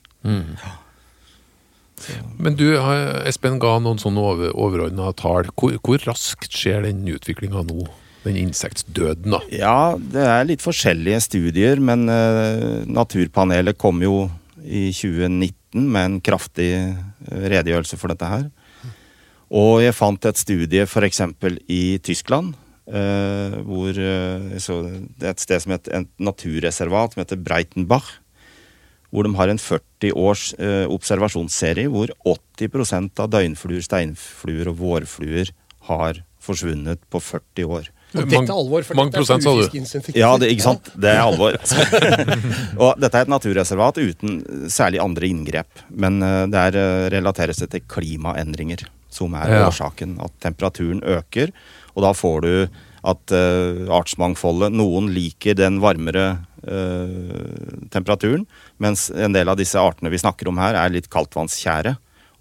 Men 2.37 2.55
du, 2.59 2.65
eh, 2.77 3.27
Espen 3.29 3.59
ga 3.59 3.77
noen 3.79 3.99
sånne 4.01 4.19
over, 4.19 4.51
overordna 4.57 5.11
tall. 5.15 5.47
Hvor, 5.55 5.77
hvor 5.85 6.01
raskt 6.09 6.51
skjer 6.51 6.81
den 6.87 7.05
utviklinga 7.07 7.63
nå? 7.67 7.85
Den 8.25 8.39
insektdøden, 8.41 9.35
da. 9.35 9.41
Ja, 9.53 9.95
det 9.97 10.25
er 10.25 10.47
litt 10.49 10.63
forskjellige 10.65 11.21
studier, 11.27 11.81
men 11.83 12.07
uh, 12.09 12.81
Naturpanelet 12.89 13.77
kom 13.77 14.01
jo 14.01 14.25
i 14.65 14.89
2019 14.89 15.85
med 15.93 16.07
en 16.07 16.19
kraftig 16.23 16.71
eh, 16.73 16.95
redegjørelse 17.29 17.99
for 18.01 18.09
dette 18.09 18.25
her. 18.25 18.47
Og 19.53 19.83
jeg 19.83 19.93
fant 19.93 20.25
et 20.25 20.39
studie 20.41 20.87
f.eks. 20.87 21.21
i 21.69 21.83
Tyskland, 22.01 22.55
Uh, 22.85 23.65
hvor 23.65 23.97
uh, 23.97 24.57
så 24.61 24.75
Det 25.17 25.25
er 25.25 25.31
et 25.31 25.41
sted 25.41 25.63
som 25.63 25.71
heter 25.73 25.95
et 25.97 26.09
naturreservat 26.21 27.15
som 27.15 27.23
heter 27.23 27.39
Breitenbach. 27.41 28.11
Hvor 29.09 29.25
de 29.25 29.31
har 29.33 29.49
en 29.49 29.57
40 29.57 30.11
års 30.13 30.43
eh, 30.59 30.85
observasjonsserie 30.91 31.87
hvor 31.89 32.11
80% 32.27 33.21
av 33.23 33.29
døgnfluer, 33.31 33.81
steinfluer 33.81 34.69
og 34.69 34.77
vårfluer 34.81 35.53
har 35.87 36.19
forsvunnet 36.43 36.99
på 37.09 37.21
40 37.23 37.69
år. 37.77 37.87
Og 38.15 38.29
dette 38.31 38.41
er 38.41 38.55
alvor, 38.55 38.85
for 38.87 38.99
mange 38.99 39.13
dette 39.13 39.21
prosent, 39.23 39.43
er 39.43 39.45
du? 39.45 39.61
fluefiskinsekter. 39.65 40.17
Ja, 40.19 40.31
det, 40.41 40.49
ikke 40.55 40.65
sant? 40.65 40.89
Det 40.95 41.11
er 41.11 41.21
alvor. 41.23 41.57
og 42.83 43.01
dette 43.03 43.19
er 43.19 43.27
et 43.27 43.33
naturreservat 43.33 43.99
uten 44.01 44.41
særlig 44.71 45.01
andre 45.03 45.29
inngrep. 45.29 45.85
Men 45.91 46.21
eh, 46.23 46.41
det 46.51 46.65
er, 46.69 46.79
eh, 46.81 47.05
relateres 47.17 47.61
det 47.63 47.71
til 47.75 47.85
klimaendringer 47.91 48.87
som 49.15 49.35
er 49.37 49.51
Ja. 49.51 49.67
årsaken. 49.69 50.17
At 50.23 50.35
temperaturen 50.43 51.03
øker, 51.03 51.51
og 51.95 52.03
da 52.03 52.11
får 52.15 52.41
du 52.41 52.51
at 53.05 53.35
uh, 53.35 53.85
artsmangfoldet 53.93 54.73
Noen 54.73 55.11
liker 55.13 55.57
den 55.57 55.77
varmere 55.83 56.39
uh, 56.65 57.85
temperaturen, 57.93 58.47
mens 58.81 59.11
en 59.13 59.35
del 59.35 59.51
av 59.51 59.59
disse 59.59 59.79
artene 59.79 60.09
vi 60.13 60.21
snakker 60.21 60.49
om 60.49 60.57
her, 60.61 60.77
er 60.79 60.93
litt 60.93 61.11
kaldtvannskjære. 61.13 61.95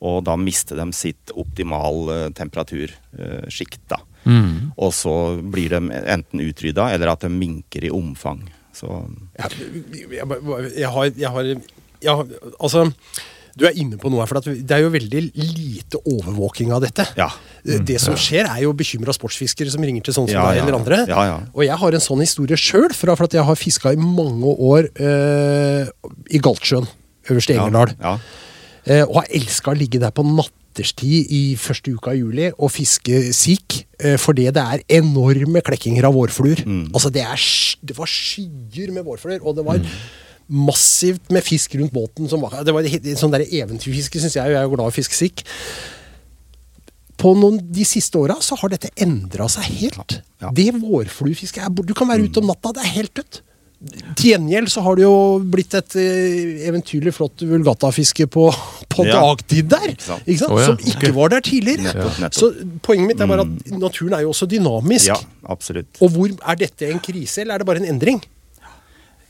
Og 0.05 0.25
da 0.27 0.37
mister 0.41 0.81
de 0.81 0.89
sitt 0.97 1.33
optimal 1.37 2.09
uh, 2.09 2.31
temperatursjikt, 2.37 3.85
da. 3.93 4.01
Og 4.27 4.91
så 4.97 5.15
blir 5.41 5.75
de 5.77 5.81
enten 6.17 6.41
utrydda, 6.45 6.91
eller 6.95 7.13
at 7.13 7.27
de 7.27 7.31
minker 7.33 7.85
i 7.89 7.93
omfang. 7.95 8.43
Så 8.75 8.89
Jeg, 9.39 9.51
jeg, 10.11 10.27
jeg, 10.77 10.89
har, 10.91 11.05
jeg, 11.15 11.31
har, 11.31 11.45
jeg 12.03 12.11
har 12.11 12.27
Altså, 12.59 12.89
du 13.55 13.63
er 13.69 13.77
inne 13.79 13.95
på 14.03 14.11
noe 14.11 14.25
her. 14.25 14.27
For 14.33 14.41
det 14.43 14.75
er 14.75 14.83
jo 14.83 14.89
veldig 14.91 15.21
lite 15.39 16.01
overvåking 16.11 16.73
av 16.75 16.83
dette. 16.83 17.07
ja. 17.19 17.29
Det 17.65 17.97
som 18.03 18.13
skjer, 18.19 18.45
er 18.51 18.65
jo 18.67 18.75
bekymra 18.77 19.15
sportsfiskere 19.17 19.71
som 19.73 19.81
ringer 19.87 20.03
til 20.05 20.13
sånne 20.17 20.35
som 20.35 20.41
Ja, 20.41 20.49
deg 20.51 20.59
ja. 20.59 20.65
eller 20.67 20.77
andre. 20.77 20.99
Ja, 21.09 21.21
ja. 21.31 21.37
Og 21.55 21.63
jeg 21.65 21.79
har 21.81 21.95
en 21.97 22.03
sånn 22.05 22.21
historie 22.21 22.59
sjøl, 22.61 22.91
for 22.93 23.15
at 23.15 23.33
jeg 23.39 23.47
har 23.47 23.57
fiska 23.57 23.95
i 23.95 24.01
mange 24.01 24.51
år 24.53 24.91
øh, 25.01 25.87
i 26.29 26.41
Galtsjøen 26.45 26.91
øverst 27.31 27.55
i 27.55 27.57
Engerdal. 27.57 27.95
Ja. 28.03 28.19
Eh, 28.85 29.01
og 29.07 29.23
har 29.23 29.31
elska 29.33 29.73
å 29.73 29.79
ligge 29.79 30.03
der 30.03 30.13
på 30.13 30.27
natterstid 30.75 31.31
i 31.31 31.55
første 31.57 31.93
uka 31.95 32.13
i 32.15 32.19
juli 32.21 32.49
og 32.59 32.71
fiske 32.75 33.33
sik. 33.35 33.87
Eh, 34.01 34.17
fordi 34.19 34.49
det 34.51 34.57
er 34.63 34.83
enorme 34.99 35.63
klekkinger 35.63 36.05
av 36.09 36.15
vårfluer. 36.15 36.65
Mm. 36.67 36.91
Altså 36.95 37.11
det, 37.15 37.23
er, 37.23 37.39
det 37.87 37.97
var 37.97 38.07
skyer 38.11 38.91
med 38.93 39.05
vårfluer, 39.07 39.41
og 39.47 39.57
det 39.57 39.65
var 39.65 39.79
Mm. 39.79 39.87
massivt 40.67 41.31
med 41.33 41.43
fisk 41.43 41.75
rundt 41.77 41.93
båten. 41.93 42.29
Som 42.29 42.41
var, 42.43 42.63
det 42.65 42.75
var 42.75 42.83
helt- 42.83 43.07
sånn 43.19 43.33
eventyrfiske, 43.35 44.21
syns 44.21 44.35
jeg. 44.37 44.51
Jeg 44.51 44.57
er 44.59 44.63
jo 44.65 44.75
glad 44.75 44.87
i 44.87 44.93
å 44.93 44.99
fiske 45.01 45.15
sikk. 45.15 45.45
på 47.17 47.31
noen, 47.39 47.61
de 47.73 47.85
siste 47.85 48.19
åra 48.19 48.35
så 48.43 48.57
har 48.59 48.69
dette 48.69 48.91
endra 49.01 49.47
seg 49.49 49.63
helt. 49.79 50.21
Ja. 50.43 50.51
Det 50.53 50.75
vårfluefisket 50.75 51.63
er. 51.63 51.71
Du 51.71 51.95
kan 51.95 52.09
være 52.09 52.27
ute 52.27 52.39
om 52.43 52.47
natta, 52.51 52.73
det 52.75 52.83
er 52.83 52.91
helt 52.99 53.15
dødt. 53.15 53.41
Til 54.17 54.31
gjengjeld 54.33 54.71
så 54.73 54.83
har 54.87 54.97
det 54.97 55.05
jo 55.05 55.15
blitt 55.53 55.75
et 55.77 55.97
eh, 56.01 56.69
eventyrlig 56.71 57.13
flott 57.17 57.43
vulgatafiske 57.45 58.27
på, 58.33 58.47
på 58.89 59.07
Ja. 59.07 59.21
dagtid 59.21 59.69
der. 59.73 59.89
Ikke 59.93 60.07
sant. 60.07 60.23
Ikke 60.27 60.39
sant? 60.41 60.53
Oh, 60.55 60.61
ja. 60.63 60.67
Som 60.71 60.79
ikke 60.95 61.13
var 61.17 61.35
der 61.35 61.45
tidligere. 61.45 61.85
Nettopp, 61.89 62.21
nettopp. 62.23 62.39
Så 62.41 62.79
poenget 62.87 63.11
mitt 63.13 63.21
er 63.21 63.31
bare 63.31 63.45
at 63.45 63.75
naturen 63.79 64.17
er 64.17 64.25
jo 64.25 64.33
også 64.33 64.49
dynamisk. 64.51 65.11
Ja, 65.13 65.19
absolutt. 65.53 66.01
Og 66.01 66.15
hvor 66.15 66.33
er 66.33 66.61
dette 66.65 66.89
en 66.91 67.03
krise, 67.05 67.43
eller 67.45 67.55
er 67.59 67.65
det 67.65 67.69
bare 67.69 67.83
en 67.85 67.91
endring? 67.95 68.23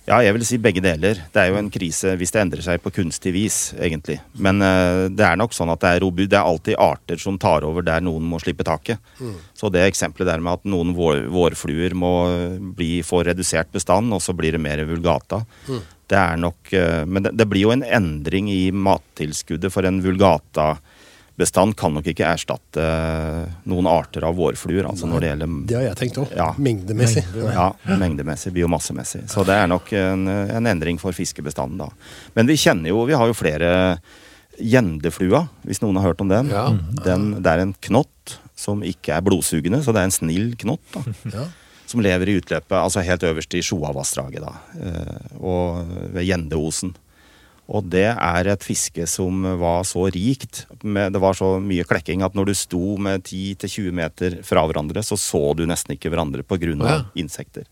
Ja, 0.04 0.18
jeg 0.20 0.34
vil 0.37 0.44
si 0.44 0.58
begge 0.61 0.82
deler. 0.84 1.16
Det 1.32 1.40
er 1.40 1.49
jo 1.49 1.56
en 1.56 1.70
krise 1.73 2.12
hvis 2.20 2.32
det 2.34 2.42
endrer 2.42 2.64
seg 2.66 2.82
på 2.84 2.92
kunstig 2.92 3.32
vis, 3.32 3.58
egentlig. 3.80 4.18
Men 4.37 4.61
uh, 4.61 5.06
det 5.08 5.25
er 5.25 5.38
nok 5.40 5.56
sånn 5.56 5.73
at 5.73 5.80
det 5.80 5.92
er 5.94 6.02
robust. 6.04 6.28
Det 6.34 6.37
er 6.37 6.50
alltid 6.50 6.76
arter 6.76 7.23
som 7.23 7.38
tar 7.40 7.64
over 7.64 7.87
der 7.87 8.04
noen 8.04 8.26
må 8.28 8.40
slippe 8.42 8.66
taket. 8.68 9.00
Så 9.56 9.70
det 9.73 9.87
eksempelet 9.87 10.28
der 10.28 10.44
med 10.44 10.61
at 10.61 10.68
noen 10.68 10.92
vår, 10.96 11.25
vårfluer 11.32 11.96
må 11.96 12.12
bli, 12.76 12.99
få 13.06 13.23
redusert 13.25 13.73
bestand, 13.73 14.12
og 14.12 14.20
så 14.20 14.37
blir 14.37 14.52
det 14.52 14.61
mer 14.61 14.84
vulgata, 14.88 15.44
det 16.12 16.18
er 16.20 16.37
nok 16.37 16.75
uh, 16.76 17.02
Men 17.08 17.25
det, 17.25 17.32
det 17.40 17.49
blir 17.49 17.64
jo 17.64 17.73
en 17.73 17.87
endring 17.87 18.50
i 18.52 18.68
mattilskuddet, 18.76 19.73
for 19.73 19.88
en 19.88 20.02
vulgata-bestand 21.35 21.75
kan 21.76 21.95
nok 21.95 22.07
ikke 22.07 22.25
erstatte 22.26 22.81
eh, 22.81 23.55
noen 23.67 23.87
arter 23.91 24.25
av 24.25 24.35
vårfluer, 24.37 24.87
altså 24.87 25.07
når 25.07 25.21
det 25.21 25.29
gjelder 25.33 25.55
Det 25.67 25.76
har 25.76 25.83
jeg 25.88 25.97
tenkt 25.97 26.19
òg. 26.19 26.35
Ja. 26.37 26.53
Mengdemessig. 26.59 27.25
ja, 27.43 27.73
mengdemessig, 27.99 28.53
biomassemessig. 28.55 29.25
Så 29.29 29.45
det 29.45 29.55
er 29.55 29.67
nok 29.67 29.93
en, 29.93 30.29
en 30.29 30.67
endring 30.67 30.99
for 31.00 31.12
fiskebestanden, 31.12 31.79
da. 31.79 31.88
Men 32.35 32.47
vi 32.47 32.57
kjenner 32.57 32.88
jo 32.91 33.05
Vi 33.07 33.14
har 33.14 33.26
jo 33.26 33.35
flere 33.35 33.99
Gjendeflua, 34.55 35.49
hvis 35.67 35.81
noen 35.83 35.97
har 35.99 36.12
hørt 36.12 36.21
om 36.23 36.29
den. 36.31 36.49
Ja. 36.53 36.69
den. 37.05 37.43
Det 37.43 37.50
er 37.50 37.59
en 37.64 37.75
knott 37.83 38.37
som 38.55 38.85
ikke 38.87 39.17
er 39.17 39.25
blodsugende, 39.26 39.81
så 39.83 39.91
det 39.93 40.05
er 40.05 40.05
en 40.11 40.14
snill 40.14 40.53
knott. 40.61 40.85
da. 40.95 41.03
Ja. 41.35 41.47
Som 41.91 42.00
lever 42.00 42.31
i 42.31 42.37
utløpet, 42.38 42.73
altså 42.79 43.03
helt 43.05 43.23
øverst 43.26 43.53
i 43.59 43.61
Sjoavassdraget, 43.67 44.41
da. 44.41 44.55
eh, 44.79 45.35
Og 45.43 45.83
ved 46.14 46.25
Gjendeosen. 46.25 46.95
Og 47.73 47.87
det 47.88 48.11
er 48.12 48.49
et 48.52 48.64
fiske 48.64 49.06
som 49.09 49.44
var 49.61 49.87
så 49.88 50.04
rikt. 50.12 50.66
Med, 50.85 51.14
det 51.14 51.21
var 51.23 51.37
så 51.38 51.54
mye 51.64 51.87
klekking 51.88 52.25
at 52.26 52.37
når 52.37 52.50
du 52.50 52.54
sto 52.59 52.97
med 53.00 53.25
10-20 53.25 53.94
meter 53.97 54.38
fra 54.44 54.66
hverandre, 54.68 55.00
så 55.00 55.16
så 55.21 55.40
du 55.56 55.64
nesten 55.68 55.97
ikke 55.97 56.12
hverandre 56.12 56.44
pga. 56.44 56.75
Ja. 56.85 56.99
insekter. 57.16 57.64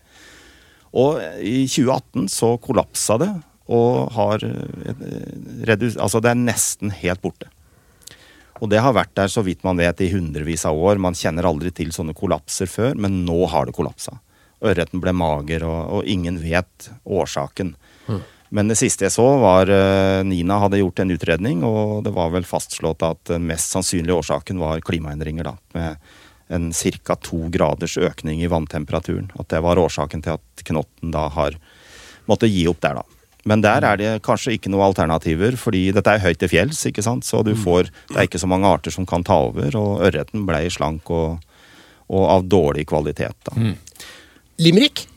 Og 0.93 1.21
i 1.41 1.65
2018 1.69 2.29
så 2.29 2.55
kollapsa 2.61 3.17
det, 3.21 3.31
og 3.73 4.11
har 4.13 4.43
eh, 4.43 5.93
Altså 5.95 6.19
det 6.21 6.33
er 6.33 6.41
nesten 6.41 6.91
helt 6.93 7.21
borte. 7.23 7.47
Og 8.61 8.69
det 8.71 8.81
har 8.83 8.93
vært 8.95 9.13
der, 9.17 9.31
så 9.31 9.41
vidt 9.45 9.63
man 9.65 9.79
vet, 9.79 10.01
i 10.01 10.11
hundrevis 10.13 10.65
av 10.69 10.77
år. 10.77 11.01
Man 11.01 11.17
kjenner 11.17 11.47
aldri 11.47 11.71
til 11.75 11.91
sånne 11.95 12.15
kollapser 12.15 12.69
før, 12.69 12.93
men 12.95 13.23
nå 13.27 13.39
har 13.51 13.67
det 13.67 13.75
kollapsa. 13.75 14.19
Ørreten 14.63 15.01
ble 15.03 15.11
mager, 15.15 15.65
og, 15.67 15.79
og 15.97 16.09
ingen 16.09 16.37
vet 16.43 16.89
årsaken. 17.03 17.73
Men 18.53 18.69
det 18.69 18.77
siste 18.77 19.07
jeg 19.07 19.15
så, 19.15 19.25
var 19.41 19.69
eh, 19.73 20.19
Nina 20.27 20.59
hadde 20.61 20.77
gjort 20.83 21.01
en 21.01 21.13
utredning, 21.15 21.63
og 21.65 22.03
det 22.05 22.13
var 22.13 22.29
vel 22.35 22.45
fastslått 22.45 23.01
at 23.05 23.31
den 23.31 23.47
mest 23.49 23.73
sannsynlige 23.73 24.19
årsaken 24.19 24.61
var 24.61 24.83
klimaendringer, 24.85 25.47
da. 25.49 25.55
Med 25.73 26.53
en 26.53 26.69
ca. 26.75 27.15
to 27.15 27.47
graders 27.49 27.97
økning 27.97 28.43
i 28.43 28.49
vanntemperaturen. 28.51 29.31
At 29.41 29.49
det 29.49 29.63
var 29.65 29.81
årsaken 29.81 30.21
til 30.21 30.35
at 30.35 30.65
knotten 30.67 31.13
da 31.15 31.25
har 31.33 31.57
måttet 32.29 32.53
gi 32.53 32.67
opp 32.69 32.83
der, 32.85 33.01
da. 33.01 33.23
Men 33.49 33.63
der 33.63 33.83
er 33.83 33.97
det 33.99 34.11
kanskje 34.23 34.53
ikke 34.55 34.69
noen 34.71 34.85
alternativer, 34.85 35.57
fordi 35.59 35.87
dette 35.95 36.13
er 36.13 36.21
høyt 36.23 36.39
til 36.43 36.51
fjells, 36.51 36.83
ikke 36.87 37.03
sant. 37.03 37.25
Så 37.25 37.41
du 37.43 37.55
får 37.57 37.89
Det 38.11 38.19
er 38.19 38.27
ikke 38.29 38.43
så 38.43 38.47
mange 38.47 38.69
arter 38.69 38.93
som 38.93 39.07
kan 39.09 39.25
ta 39.25 39.39
over, 39.49 39.73
og 39.75 40.05
ørreten 40.05 40.45
blei 40.45 40.67
slank 40.71 41.09
og, 41.09 41.41
og 42.13 42.29
av 42.37 42.45
dårlig 42.45 42.85
kvalitet, 42.93 43.35
da. 43.49 43.73
Limerick 44.61 45.07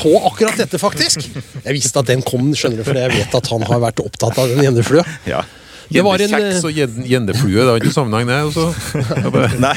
på 0.00 0.12
akkurat 0.30 0.58
dette, 0.60 0.80
faktisk. 0.80 1.26
Jeg 1.64 1.76
visste 1.76 2.00
at 2.02 2.10
den 2.10 2.24
kom, 2.26 2.50
skjønner 2.56 2.80
du, 2.80 2.86
for 2.88 2.98
jeg 2.98 3.12
vet 3.14 3.34
at 3.40 3.50
han 3.52 3.64
har 3.68 3.82
vært 3.84 4.02
opptatt 4.02 4.40
av 4.40 4.52
den 4.52 4.64
gjendeflua. 4.64 5.04
Ja. 5.28 5.44
Det 5.90 6.04
var 6.06 6.22
en, 6.22 6.30
Gjendekjeks 6.30 6.66
og 6.68 7.06
gjendeflue, 7.10 7.56
det 7.58 7.66
har 7.66 7.80
ikke 7.80 7.94
sammenheng, 7.94 8.28
det. 8.30 8.38
Også. 8.46 8.68
Nei. 9.64 9.74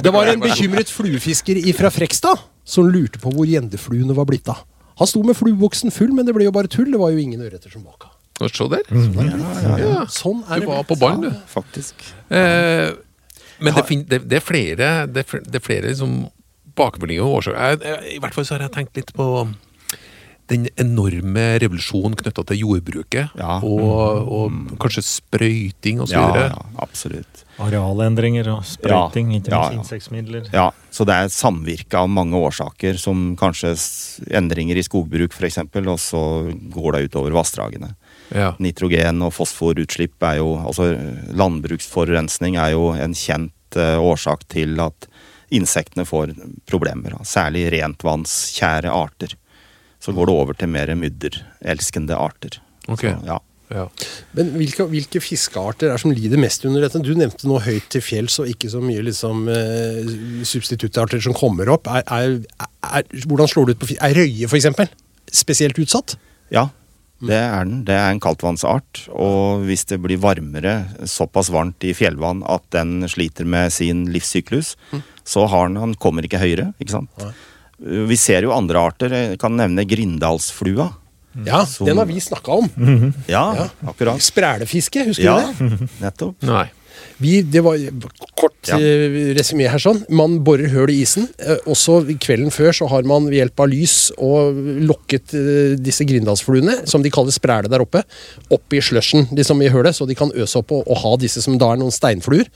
Det 0.00 0.12
var 0.14 0.30
en 0.32 0.40
bekymret 0.40 0.92
fluefisker 0.92 1.60
fra 1.76 1.90
Frekstad 1.92 2.46
som 2.68 2.88
lurte 2.88 3.20
på 3.20 3.32
hvor 3.34 3.48
gjendefluene 3.48 4.16
var 4.16 4.28
blitt 4.28 4.48
av. 4.52 4.64
Han 4.98 5.08
sto 5.08 5.20
med 5.22 5.36
flueboksen 5.38 5.92
full, 5.94 6.14
men 6.16 6.26
det 6.26 6.34
ble 6.34 6.48
jo 6.48 6.54
bare 6.54 6.70
tull. 6.72 6.88
Det 6.90 7.00
var 7.00 7.12
jo 7.12 7.20
ingen 7.22 7.44
ørreter 7.44 7.70
som 7.70 7.84
baka. 7.84 8.10
Se 8.48 8.66
der. 8.70 8.88
Ja, 9.82 10.06
Sånn 10.10 10.40
er 10.46 10.62
Du 10.62 10.68
var 10.70 10.84
på 10.88 10.96
ballen, 10.98 11.28
du. 11.28 11.44
Faktisk. 11.50 12.02
Eh, 12.30 12.94
men 13.58 13.74
det, 13.74 13.84
fin, 13.88 14.04
det, 14.08 14.22
det 14.30 14.38
er 14.38 14.44
flere, 14.44 14.90
det 15.10 15.24
er 15.24 15.42
det 15.42 15.58
er 15.58 15.64
flere 15.64 15.90
liksom 15.90 16.20
bakenforliggende 16.78 17.38
årsaker. 17.38 18.04
I 18.14 18.20
hvert 18.22 18.36
fall 18.36 18.46
så 18.48 18.56
har 18.56 18.68
jeg 18.68 18.76
tenkt 18.78 19.00
litt 19.00 19.14
på 19.16 19.28
den 20.48 20.64
enorme 20.80 21.42
revolusjonen 21.60 22.16
knytta 22.16 22.44
til 22.48 22.62
jordbruket. 22.62 23.34
Ja. 23.36 23.58
Og, 23.64 24.30
og 24.32 24.78
kanskje 24.80 25.04
sprøyting 25.04 26.00
osv. 26.04 26.16
Ja, 26.16 26.46
ja, 26.48 26.62
absolutt. 26.80 27.42
Arealendringer 27.60 28.48
og 28.54 28.64
sprøyting, 28.64 29.34
Ja, 29.34 29.40
ikke 29.42 29.52
ja, 29.52 29.60
minst 29.60 29.74
ja. 29.74 29.82
insektmidler. 29.82 30.48
Ja, 30.54 30.68
så 30.94 31.04
det 31.08 31.18
er 31.18 31.32
samvirke 31.34 32.00
av 32.00 32.08
mange 32.08 32.38
årsaker, 32.40 32.96
som 33.00 33.34
kanskje 33.38 33.74
endringer 34.40 34.78
i 34.78 34.86
skogbruk 34.86 35.36
f.eks., 35.36 35.60
og 35.82 36.00
så 36.00 36.22
går 36.72 36.96
det 36.96 37.04
utover 37.10 37.36
vassdragene. 37.36 37.92
Ja. 38.32 38.54
Nitrogen- 38.62 39.24
og 39.24 39.32
fosforutslipp 39.32 40.20
er 40.28 40.34
jo 40.42 40.50
Altså 40.60 40.90
landbruksforurensning 41.32 42.58
er 42.60 42.74
jo 42.74 42.90
en 42.92 43.14
kjent 43.16 43.78
eh, 43.80 43.96
årsak 43.96 44.42
til 44.52 44.76
at 44.84 45.08
insektene 45.54 46.06
får 46.08 46.34
problemer. 46.68 47.16
Særlig 47.26 47.68
rentvannskjære 47.74 48.92
arter. 48.92 49.34
Så 50.02 50.14
går 50.14 50.28
det 50.28 50.34
over 50.34 50.58
til 50.58 50.70
mer 50.70 50.92
mudderelskende 50.94 52.16
arter. 52.16 52.60
Okay. 52.88 53.14
Så, 53.14 53.26
ja. 53.26 53.38
Ja. 53.68 53.84
Men 54.32 54.54
hvilke, 54.56 54.86
hvilke 54.88 55.20
fiskearter 55.20 55.92
er 55.92 56.00
som 56.00 56.12
lider 56.16 56.40
mest 56.40 56.64
under 56.64 56.86
dette? 56.86 57.02
Du 57.04 57.12
nevnte 57.18 57.48
noe 57.50 57.60
høyt 57.60 57.90
til 57.92 58.00
fjells 58.00 58.38
og 58.40 58.48
ikke 58.48 58.70
så 58.72 58.80
mye 58.80 59.02
liksom, 59.04 59.42
eh, 59.52 60.12
substituttarter 60.48 61.20
som 61.24 61.36
kommer 61.36 61.68
opp. 61.74 61.90
Er, 61.92 62.06
er, 62.08 62.38
er, 62.88 63.04
hvordan 63.28 63.50
slår 63.50 63.68
det 63.68 63.76
ut 63.76 63.82
på 63.82 63.90
fisk? 63.90 64.00
Er 64.04 64.16
røye 64.16 64.48
f.eks. 64.48 64.70
spesielt 65.42 65.80
utsatt? 65.84 66.16
Ja, 66.54 66.70
det 67.20 67.34
er 67.38 67.64
den. 67.64 67.84
Det 67.84 67.94
er 67.98 68.10
en 68.14 68.20
kaldtvannsart. 68.22 69.08
Og 69.10 69.64
hvis 69.66 69.84
det 69.90 69.98
blir 70.04 70.20
varmere, 70.22 70.86
såpass 71.08 71.50
varmt 71.50 71.82
i 71.88 71.94
fjellvann 71.96 72.44
at 72.46 72.62
den 72.70 73.02
sliter 73.10 73.44
med 73.48 73.72
sin 73.74 74.06
livssyklus, 74.14 74.76
så 75.26 75.48
har 75.50 75.68
den, 75.68 75.76
han 75.82 75.94
kommer 75.98 76.22
ikke 76.22 76.38
høyere. 76.42 76.72
ikke 76.80 76.94
sant? 76.94 77.10
Vi 77.80 78.16
ser 78.18 78.42
jo 78.42 78.52
andre 78.54 78.78
arter. 78.90 79.08
Jeg 79.14 79.38
kan 79.38 79.56
nevne 79.58 79.84
grindalsflua. 79.86 80.92
Ja, 81.46 81.64
Som- 81.66 81.86
den 81.86 81.98
har 81.98 82.06
vi 82.06 82.18
snakka 82.20 82.48
om. 82.62 83.14
Ja, 83.28 83.68
akkurat. 83.86 84.18
Sprelefiske, 84.24 85.04
husker 85.06 85.22
Ja, 85.22 85.52
du 85.58 85.68
det? 85.76 85.88
nettopp. 86.00 86.42
Nei. 86.42 86.64
Vi, 87.18 87.40
det 87.42 87.62
var 87.66 87.76
kort 88.38 88.54
Ja. 88.68 88.76
eh, 88.78 89.34
resymé 89.34 89.66
her 89.70 89.80
sånn. 89.82 90.04
Man 90.10 90.38
borer 90.46 90.68
høl 90.70 90.90
i 90.92 91.00
isen. 91.02 91.28
Eh, 91.38 91.56
også 91.66 92.02
kvelden 92.20 92.52
før 92.54 92.70
så 92.76 92.88
har 92.90 93.02
man 93.08 93.26
ved 93.26 93.38
hjelp 93.40 93.60
av 93.64 93.68
lys 93.72 93.96
og 94.18 94.54
lokket 94.86 95.34
eh, 95.34 95.76
disse 95.80 96.04
grindalsfluene, 96.06 96.86
som 96.86 97.02
de 97.02 97.10
kaller 97.10 97.34
spræle 97.34 97.70
der 97.72 97.82
oppe, 97.82 98.04
opp 98.54 98.72
i 98.76 98.80
slushen 98.84 99.26
liksom 99.34 99.62
i 99.64 99.70
hølet, 99.72 99.96
så 99.98 100.06
de 100.06 100.14
kan 100.18 100.30
øse 100.34 100.58
opp 100.60 100.70
og, 100.76 100.84
og 100.86 101.00
ha 101.02 101.16
disse 101.18 101.42
som 101.42 101.58
da 101.58 101.72
er 101.72 101.80
noen 101.80 101.94
steinfluer. 101.94 102.46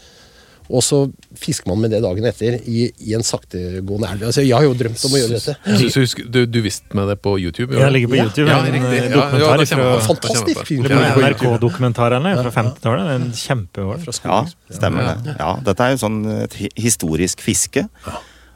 Og 0.71 0.83
så 0.85 0.99
fisker 1.37 1.69
man 1.69 1.81
med 1.83 1.90
det 1.92 1.99
dagen 2.04 2.25
etter 2.28 2.54
i, 2.71 2.85
i 3.02 3.14
en 3.16 3.25
saktegående 3.26 4.09
elv. 4.12 4.23
Altså, 4.31 4.45
jeg 4.45 4.54
har 4.57 4.64
jo 4.64 4.75
drømt 4.78 5.02
om 5.09 5.16
å 5.16 5.21
gjøre 5.21 5.37
dette. 5.38 5.54
Så, 5.81 5.88
så 5.92 6.02
husk, 6.04 6.23
du, 6.33 6.38
du 6.47 6.59
visste 6.64 6.97
med 6.97 7.09
det 7.11 7.16
på 7.25 7.35
YouTube? 7.42 7.75
Jeg 7.76 7.92
ligger 7.97 8.12
på 8.12 8.19
Ja. 8.21 8.26
YouTube. 8.28 8.49
Ja, 8.49 8.59
en 8.64 8.76
eh, 8.78 8.97
Ja, 9.11 9.25
ja, 9.37 9.52
dokumentar 9.59 9.66
fra. 9.73 9.88
Fantastisk 10.07 10.66
film. 10.71 10.87
NRK-dokumentarene 10.88 12.35
fra 12.40 12.52
50-tallet. 12.62 13.09
Det 13.09 13.14
er 13.14 13.23
En 13.23 13.33
kjempeår. 13.42 14.04
Ja, 14.25 14.42
stemmer 14.78 15.09
det. 15.11 15.37
Ja, 15.38 15.54
dette 15.66 15.88
er 15.88 15.97
jo 15.97 16.02
sånn 16.04 16.21
et 16.42 16.57
historisk 16.78 17.42
fiske. 17.45 17.87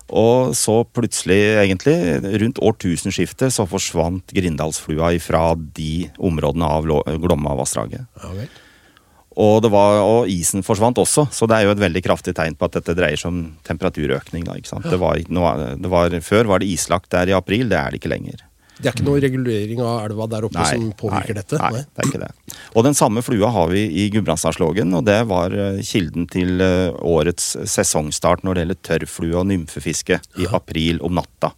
Og 0.07 0.53
så 0.55 0.85
plutselig, 0.95 1.41
egentlig, 1.65 1.97
rundt 2.39 2.61
årtusenskiftet, 2.63 3.51
så 3.51 3.65
forsvant 3.67 4.31
grindalsflua 4.37 5.11
ifra 5.19 5.49
de 5.75 6.07
områdene 6.23 6.69
av 6.77 6.87
Glomma-vassdraget. 6.87 8.07
Ja, 8.23 8.31
vel. 8.37 8.47
Og, 9.37 9.61
det 9.61 9.69
var, 9.69 10.00
og 10.00 10.31
isen 10.33 10.64
forsvant 10.64 10.97
også, 10.97 11.26
så 11.35 11.49
det 11.49 11.59
er 11.59 11.66
jo 11.66 11.75
et 11.75 11.83
veldig 11.83 12.02
kraftig 12.07 12.33
tegn 12.38 12.57
på 12.57 12.71
at 12.71 12.78
dette 12.78 12.95
dreier 12.97 13.21
seg 13.21 13.35
om 13.35 13.40
temperaturøkning. 13.69 14.47
Da, 14.49 14.57
ikke 14.57 14.73
sant? 14.73 14.88
Det 14.88 14.97
var, 15.00 15.21
det 15.21 15.90
var, 15.93 16.21
før 16.25 16.52
var 16.55 16.64
det 16.64 16.71
islagt 16.73 17.11
der 17.12 17.28
i 17.28 17.37
april, 17.37 17.69
det 17.69 17.76
er 17.76 17.93
det 17.93 18.00
ikke 18.00 18.14
lenger. 18.14 18.47
Det 18.76 18.90
er 18.90 18.93
ikke 18.93 19.07
noe 19.07 19.21
regulering 19.25 19.78
av 19.81 20.02
elva 20.05 20.26
der 20.28 20.47
oppe 20.49 20.64
som 20.69 20.90
påvirker 21.00 21.33
nei, 21.33 21.40
dette? 21.40 21.61
Nei, 21.62 21.81
det 21.81 22.02
er 22.02 22.11
ikke 22.11 22.21
det. 22.21 22.57
Og 22.76 22.85
den 22.85 22.97
samme 22.99 23.23
flua 23.25 23.49
har 23.55 23.71
vi 23.73 23.87
i 24.02 24.09
Gudbrandsdalslågen, 24.12 24.93
og 24.99 25.07
det 25.09 25.19
var 25.31 25.55
eh, 25.57 25.81
kilden 25.87 26.28
til 26.33 26.61
eh, 26.64 26.93
årets 27.00 27.55
sesongstart 27.73 28.45
når 28.45 28.57
det 28.57 28.64
gjelder 28.64 28.83
tørrflue 28.90 29.38
og 29.40 29.49
nymfefiske 29.49 30.21
i 30.43 30.49
april 30.61 31.00
om 31.05 31.16
natta. 31.16 31.55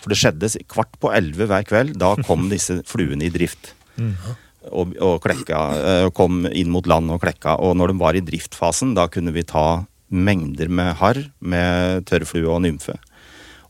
For 0.00 0.12
det 0.12 0.20
skjedde 0.20 0.52
kvart 0.70 0.94
på 1.02 1.10
elleve 1.14 1.50
hver 1.50 1.66
kveld. 1.66 1.98
Da 1.98 2.14
kom 2.22 2.46
disse 2.54 2.80
fluene 2.86 3.26
i 3.26 3.34
drift. 3.34 3.74
Og, 4.68 4.92
og 5.00 5.22
klekka, 5.24 5.60
eh, 5.80 6.06
kom 6.12 6.44
inn 6.44 6.68
mot 6.68 6.84
land 6.84 7.08
og 7.14 7.22
klekka. 7.22 7.56
Og 7.64 7.78
når 7.80 7.94
de 7.94 8.02
var 8.02 8.16
i 8.18 8.24
driftfasen, 8.24 8.92
da 8.98 9.06
kunne 9.08 9.32
vi 9.32 9.46
ta 9.48 9.86
mengder 10.10 10.68
med 10.68 10.98
harr, 11.00 11.22
med 11.40 12.04
tørrflue 12.10 12.50
og 12.50 12.60
nymfe. 12.66 12.98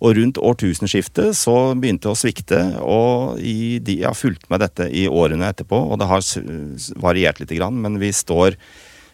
Og 0.01 0.17
rundt 0.17 0.41
årtusenskiftet 0.41 1.37
så 1.37 1.55
begynte 1.77 2.09
det 2.09 2.15
å 2.15 2.19
svikte, 2.19 2.61
og 2.81 3.37
de, 3.39 3.97
har 4.01 4.17
fulgt 4.17 4.49
med 4.49 4.63
dette 4.65 4.87
i 4.89 5.05
årene 5.07 5.51
etterpå, 5.53 5.77
og 5.77 6.01
det 6.01 6.09
har 6.09 6.25
variert 7.05 7.43
lite 7.43 7.59
grann, 7.61 7.83
men 7.85 8.01
vi 8.01 8.13
står 8.13 8.59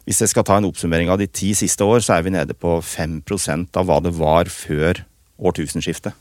Hvis 0.06 0.20
jeg 0.22 0.30
skal 0.30 0.44
ta 0.46 0.54
en 0.60 0.68
oppsummering 0.68 1.08
av 1.10 1.18
de 1.18 1.26
ti 1.26 1.48
siste 1.50 1.82
år, 1.82 1.98
så 1.98 2.12
er 2.14 2.22
vi 2.22 2.30
nede 2.30 2.54
på 2.54 2.76
5% 2.78 3.74
av 3.74 3.88
hva 3.88 3.96
det 3.98 4.12
var 4.14 4.46
før 4.46 5.00
årtusenskiftet. 5.34 6.14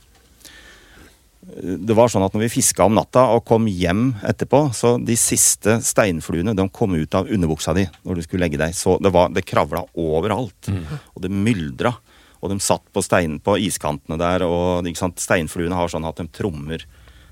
Det 1.45 1.93
var 1.93 2.09
sånn 2.09 2.25
at 2.25 2.33
når 2.33 2.47
vi 2.47 2.53
fiska 2.55 2.87
om 2.87 2.95
natta 2.97 3.27
og 3.35 3.43
kom 3.45 3.67
hjem 3.69 4.07
etterpå, 4.25 4.63
så 4.73 4.95
de 4.97 5.17
siste 5.19 5.77
steinfluene 5.85 6.55
de 6.57 6.65
kom 6.73 6.95
ut 6.97 7.17
av 7.17 7.29
underbuksa 7.29 7.75
di 7.77 7.85
når 8.01 8.17
du 8.17 8.25
skulle 8.25 8.45
legge 8.47 8.59
deg. 8.61 8.73
Så 8.73 8.97
det, 9.03 9.11
var, 9.13 9.29
det 9.35 9.45
kravla 9.45 9.83
overalt. 9.93 10.71
Og 11.13 11.21
det 11.21 11.31
myldra. 11.31 11.93
Og 12.41 12.51
de 12.51 12.59
satt 12.61 12.85
på 12.93 13.01
steinen 13.05 13.39
på 13.41 13.57
iskantene 13.61 14.17
der, 14.21 14.45
og 14.45 14.85
steinfluene 15.21 15.77
har 15.77 15.89
sånn 15.89 16.05
at 16.05 16.19
de 16.21 16.27
trommer 16.33 16.85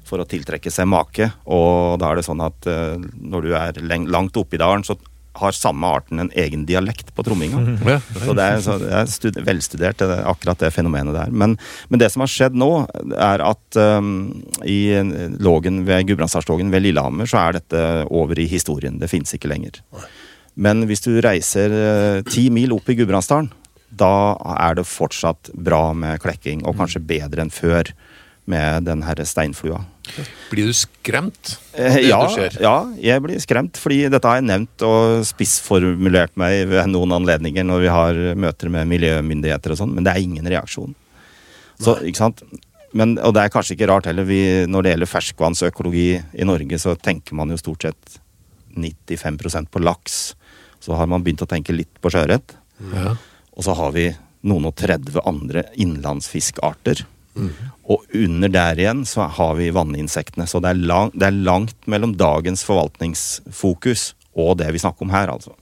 for 0.07 0.21
å 0.21 0.27
tiltrekke 0.27 0.71
seg 0.73 0.89
make. 0.89 1.29
Og 1.45 1.97
da 2.01 2.11
er 2.11 2.19
det 2.19 2.27
sånn 2.27 2.43
at 2.43 2.67
eh, 2.69 2.99
når 2.99 3.45
du 3.45 3.53
er 3.57 3.81
langt 4.11 4.37
oppe 4.39 4.57
i 4.57 4.61
dalen, 4.61 4.83
så 4.85 4.97
har 5.33 5.55
samme 5.57 5.87
arten 5.89 6.21
en 6.21 6.31
egen 6.37 6.65
dialekt 6.69 7.13
på 7.15 7.25
tromminga. 7.25 7.61
Ja, 7.93 7.99
Så 7.99 8.33
det 8.37 8.43
er, 8.43 8.59
så 8.63 8.77
det 8.81 8.91
er 8.93 9.09
stud 9.09 9.39
velstudert, 9.45 9.97
det 9.99 10.07
er 10.19 10.27
akkurat 10.29 10.61
det 10.61 10.71
fenomenet 10.75 11.15
der. 11.15 11.31
Men, 11.33 11.55
men 11.89 12.01
det 12.01 12.11
som 12.13 12.23
har 12.23 12.31
skjedd 12.31 12.57
nå, 12.57 12.69
er 13.17 13.43
at 13.43 13.79
um, 13.79 14.43
i 14.65 14.93
Lågen 15.43 15.83
ved 15.87 16.07
Gudbrandsdalslågen 16.09 16.71
ved 16.73 16.85
Lillehammer, 16.85 17.29
så 17.29 17.41
er 17.41 17.57
dette 17.59 17.81
over 18.13 18.39
i 18.39 18.47
historien. 18.49 18.99
Det 19.01 19.11
fins 19.11 19.33
ikke 19.35 19.51
lenger. 19.51 19.81
Men 20.53 20.85
hvis 20.89 21.01
du 21.01 21.15
reiser 21.23 21.73
eh, 21.73 22.19
ti 22.29 22.47
mil 22.53 22.75
opp 22.75 22.89
i 22.91 22.97
Gudbrandsdalen, 22.99 23.49
da 23.93 24.33
er 24.57 24.77
det 24.77 24.89
fortsatt 24.89 25.51
bra 25.53 25.91
med 25.97 26.21
klekking, 26.21 26.63
og 26.65 26.77
kanskje 26.79 27.01
bedre 27.09 27.43
enn 27.45 27.53
før 27.53 27.91
med 28.49 28.87
den 28.89 29.03
herre 29.05 29.25
steinflua. 29.27 29.83
Blir 30.49 30.67
du 30.67 30.73
skremt? 30.75 31.53
Eh, 31.79 32.01
ja, 32.09 32.19
ja, 32.61 32.73
jeg 32.99 33.23
blir 33.23 33.39
skremt, 33.41 33.79
fordi 33.79 34.01
dette 34.11 34.27
har 34.27 34.41
jeg 34.41 34.49
nevnt 34.49 34.83
og 34.85 35.23
spissformulert 35.27 36.35
meg 36.39 36.67
ved 36.69 36.91
noen 36.91 37.15
anledninger 37.15 37.65
når 37.65 37.85
vi 37.85 37.93
har 37.93 38.19
møter 38.35 38.73
med 38.73 38.89
miljømyndigheter 38.91 39.73
og 39.73 39.79
sånn, 39.79 39.95
men 39.95 40.05
det 40.05 40.13
er 40.13 40.25
ingen 40.25 40.49
reaksjon. 40.51 40.93
Så, 41.79 41.97
ikke 42.05 42.19
sant? 42.19 42.43
Men, 42.93 43.15
og 43.25 43.33
det 43.33 43.45
er 43.45 43.53
kanskje 43.53 43.77
ikke 43.77 43.89
rart 43.89 44.07
heller. 44.09 44.27
Vi, 44.27 44.41
når 44.69 44.85
det 44.85 44.93
gjelder 44.93 45.09
ferskvannsøkologi 45.09 46.09
i 46.19 46.45
Norge, 46.45 46.77
så 46.81 46.93
tenker 46.99 47.37
man 47.39 47.49
jo 47.49 47.57
stort 47.57 47.87
sett 47.87 48.19
95% 48.77 49.71
på 49.73 49.81
laks. 49.81 50.19
Så 50.83 50.93
har 50.99 51.09
man 51.09 51.23
begynt 51.25 51.41
å 51.41 51.49
tenke 51.49 51.73
litt 51.73 51.95
på 52.03 52.11
sjøørret. 52.13 52.53
Ja. 52.93 53.15
Og 53.55 53.65
så 53.65 53.73
har 53.77 53.95
vi 53.95 54.11
noen 54.45 54.67
og 54.69 54.75
30 54.77 55.23
andre 55.25 55.65
innlandsfiskarter. 55.79 57.05
Og 57.89 58.03
under 58.15 58.47
der 58.53 58.75
igjen 58.79 59.05
så 59.09 59.27
har 59.27 59.55
vi 59.55 59.69
vanninsektene. 59.73 60.45
Så 60.47 60.61
det 60.61 60.69
er, 60.73 60.81
lang, 60.87 61.11
det 61.17 61.27
er 61.29 61.31
langt 61.43 61.87
mellom 61.89 62.13
dagens 62.19 62.63
forvaltningsfokus 62.67 64.13
og 64.35 64.57
det 64.57 64.71
vi 64.73 64.79
snakker 64.81 65.05
om 65.05 65.11
her, 65.13 65.29
altså. 65.29 65.53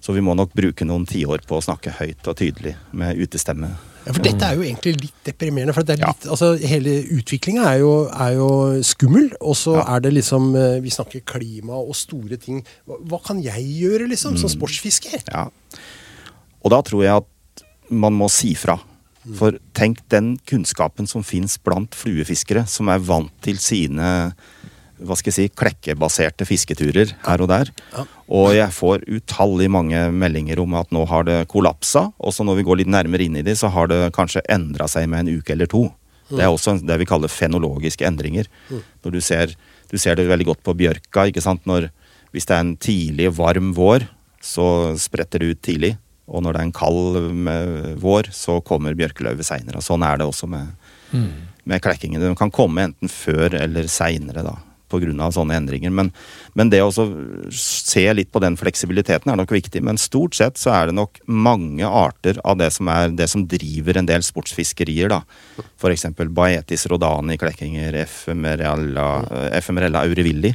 Så 0.00 0.12
vi 0.14 0.20
må 0.22 0.34
nok 0.36 0.52
bruke 0.54 0.84
noen 0.86 1.06
tiår 1.08 1.42
på 1.48 1.56
å 1.58 1.64
snakke 1.64 1.90
høyt 1.98 2.26
og 2.30 2.36
tydelig 2.38 2.74
med 2.96 3.18
utestemme. 3.18 3.70
Ja, 4.06 4.12
for 4.14 4.22
dette 4.24 4.46
er 4.46 4.54
jo 4.56 4.62
egentlig 4.64 4.92
litt 5.02 5.24
deprimerende. 5.26 5.74
for 5.74 5.82
det 5.82 5.98
er 5.98 6.06
Ja. 6.06 6.12
altså 6.30 6.56
Hele 6.56 7.02
utviklinga 7.18 7.64
er, 7.74 7.82
er 8.16 8.32
jo 8.36 8.80
skummel, 8.82 9.32
og 9.40 9.54
så 9.56 9.76
Ja. 9.76 9.96
er 9.96 10.00
det 10.00 10.12
liksom 10.14 10.54
eh, 10.56 10.80
Vi 10.80 10.88
snakker 10.90 11.20
klima 11.24 11.72
og 11.74 11.94
store 11.94 12.36
ting. 12.38 12.64
Hva, 12.86 12.96
hva 13.04 13.22
kan 13.24 13.42
jeg 13.42 13.60
gjøre, 13.82 14.08
liksom, 14.08 14.38
som 14.38 14.48
sportsfisker? 14.48 15.22
Ja. 15.28 15.48
Og 16.64 16.70
da 16.70 16.80
tror 16.82 17.02
jeg 17.02 17.16
at 17.16 17.64
man 17.90 18.12
må 18.14 18.30
si 18.30 18.54
fra. 18.54 18.78
For 19.36 19.58
tenk 19.76 20.00
den 20.12 20.36
kunnskapen 20.48 21.08
som 21.10 21.24
fins 21.26 21.58
blant 21.60 21.96
fluefiskere, 21.98 22.64
som 22.70 22.88
er 22.88 23.02
vant 23.04 23.32
til 23.44 23.60
sine 23.60 24.32
hva 24.98 25.14
skal 25.14 25.30
jeg 25.30 25.36
si, 25.36 25.52
klekkebaserte 25.54 26.46
fisketurer 26.48 27.12
her 27.22 27.42
og 27.44 27.50
der. 27.52 27.68
Og 28.34 28.50
jeg 28.56 28.74
får 28.74 29.04
utallig 29.06 29.68
mange 29.70 30.00
meldinger 30.10 30.58
om 30.62 30.74
at 30.78 30.90
nå 30.94 31.04
har 31.06 31.26
det 31.28 31.36
kollapsa. 31.52 32.08
Og 32.18 32.34
så 32.34 32.46
når 32.46 32.58
vi 32.58 32.66
går 32.66 32.80
litt 32.80 32.90
nærmere 32.90 33.28
inn 33.28 33.38
i 33.38 33.44
det, 33.46 33.54
så 33.60 33.70
har 33.70 33.90
det 33.90 34.00
kanskje 34.16 34.42
endra 34.50 34.88
seg 34.90 35.06
med 35.10 35.22
en 35.22 35.38
uke 35.38 35.54
eller 35.54 35.70
to. 35.70 35.84
Det 36.28 36.42
er 36.44 36.52
også 36.52 36.76
det 36.84 36.98
vi 37.00 37.08
kaller 37.08 37.32
fenologiske 37.32 38.04
endringer. 38.04 38.50
Når 39.04 39.14
du 39.14 39.20
ser, 39.24 39.54
du 39.88 39.96
ser 40.00 40.18
det 40.18 40.28
veldig 40.28 40.50
godt 40.50 40.66
på 40.66 40.76
bjørka. 40.76 41.28
ikke 41.30 41.44
sant? 41.44 41.64
Når, 41.68 41.88
hvis 42.34 42.48
det 42.50 42.56
er 42.56 42.66
en 42.66 42.76
tidlig, 42.76 43.30
varm 43.38 43.72
vår, 43.78 44.08
så 44.44 44.98
spretter 45.00 45.40
det 45.42 45.54
ut 45.54 45.62
tidlig. 45.64 45.94
Og 46.28 46.44
når 46.44 46.54
det 46.54 46.60
er 46.60 46.68
en 46.68 46.76
kald 46.76 47.18
med 47.48 47.98
vår, 48.02 48.30
så 48.36 48.60
kommer 48.60 48.96
bjørkeløvet 48.98 49.46
seinere. 49.48 49.82
Sånn 49.84 50.04
er 50.04 50.20
det 50.20 50.28
også 50.28 50.48
med, 50.50 50.74
med 51.64 51.84
klekkingen. 51.84 52.20
Den 52.20 52.36
kan 52.38 52.52
komme 52.54 52.88
enten 52.88 53.12
før 53.12 53.56
eller 53.56 53.88
seinere, 53.92 54.44
da. 54.44 54.58
Av 54.88 55.32
sånne 55.36 55.52
endringer. 55.52 55.92
Men, 55.92 56.08
men 56.56 56.70
det 56.72 56.78
å 56.80 56.88
se 57.52 58.04
litt 58.14 58.30
på 58.32 58.40
den 58.40 58.54
fleksibiliteten 58.56 59.28
er 59.28 59.36
nok 59.36 59.50
viktig. 59.52 59.82
Men 59.84 60.00
stort 60.00 60.38
sett 60.38 60.56
så 60.56 60.72
er 60.72 60.88
det 60.88 60.96
nok 60.96 61.20
mange 61.28 61.84
arter 61.84 62.40
av 62.40 62.56
det 62.56 62.70
som, 62.72 62.88
er, 62.88 63.12
det 63.12 63.28
som 63.28 63.44
driver 63.44 64.00
en 64.00 64.08
del 64.08 64.24
sportsfiskerier. 64.24 65.12
da. 65.12 65.20
F.eks. 65.76 66.08
Baetis 66.32 66.86
rodani 66.88 67.36
klekkinger, 67.40 68.00
Ephemerella, 68.00 69.10
Ephemerella 69.60 70.06
aurivilli. 70.08 70.54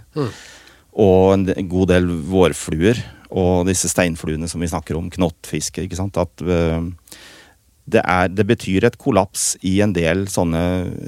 Og 0.94 1.36
en 1.38 1.70
god 1.70 1.94
del 1.94 2.10
vårfluer. 2.34 3.06
Og 3.34 3.66
disse 3.68 3.90
steinfluene 3.90 4.48
som 4.50 4.62
vi 4.62 4.70
snakker 4.70 4.98
om, 5.00 5.10
knottfiske. 5.14 5.86
ikke 5.86 5.98
sant? 5.98 6.20
At 6.22 6.44
øh, 6.46 6.90
det, 7.90 8.04
er, 8.04 8.30
det 8.30 8.46
betyr 8.50 8.88
et 8.88 9.00
kollaps 9.02 9.54
i 9.66 9.80
en 9.86 9.96
del 9.96 10.28
sånne 10.32 10.64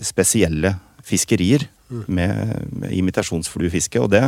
spesielle 0.05 0.75
fiskerier 1.05 1.67
med, 1.89 2.71
med 2.73 2.95
imitasjonsfluefiske. 2.97 4.01
Og 4.01 4.09
det, 4.15 4.23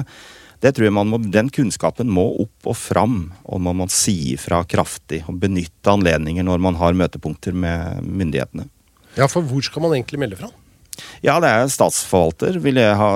det 0.61 0.75
tror 0.75 0.87
jeg 0.87 0.95
man 0.97 1.09
må, 1.09 1.19
den 1.25 1.49
kunnskapen 1.53 2.11
må 2.13 2.27
opp 2.45 2.69
og 2.69 2.77
fram, 2.77 3.17
og 3.45 3.63
man 3.65 3.81
må 3.81 3.89
si 3.93 4.35
ifra 4.35 4.61
kraftig. 4.69 5.23
Og 5.25 5.41
benytte 5.41 5.93
anledninger 5.93 6.45
når 6.45 6.63
man 6.69 6.77
har 6.79 6.97
møtepunkter 6.97 7.57
med 7.57 8.05
myndighetene. 8.05 8.69
Ja, 9.17 9.25
for 9.25 9.41
hvor 9.41 9.65
skal 9.65 9.81
man 9.81 9.97
egentlig 9.97 10.21
melde 10.21 10.37
fra? 10.37 10.51
Ja, 11.25 11.37
det 11.43 11.49
er 11.51 11.69
statsforvalter, 11.71 12.57
ville 12.63 12.83
jeg 12.83 12.97
ha 12.99 13.11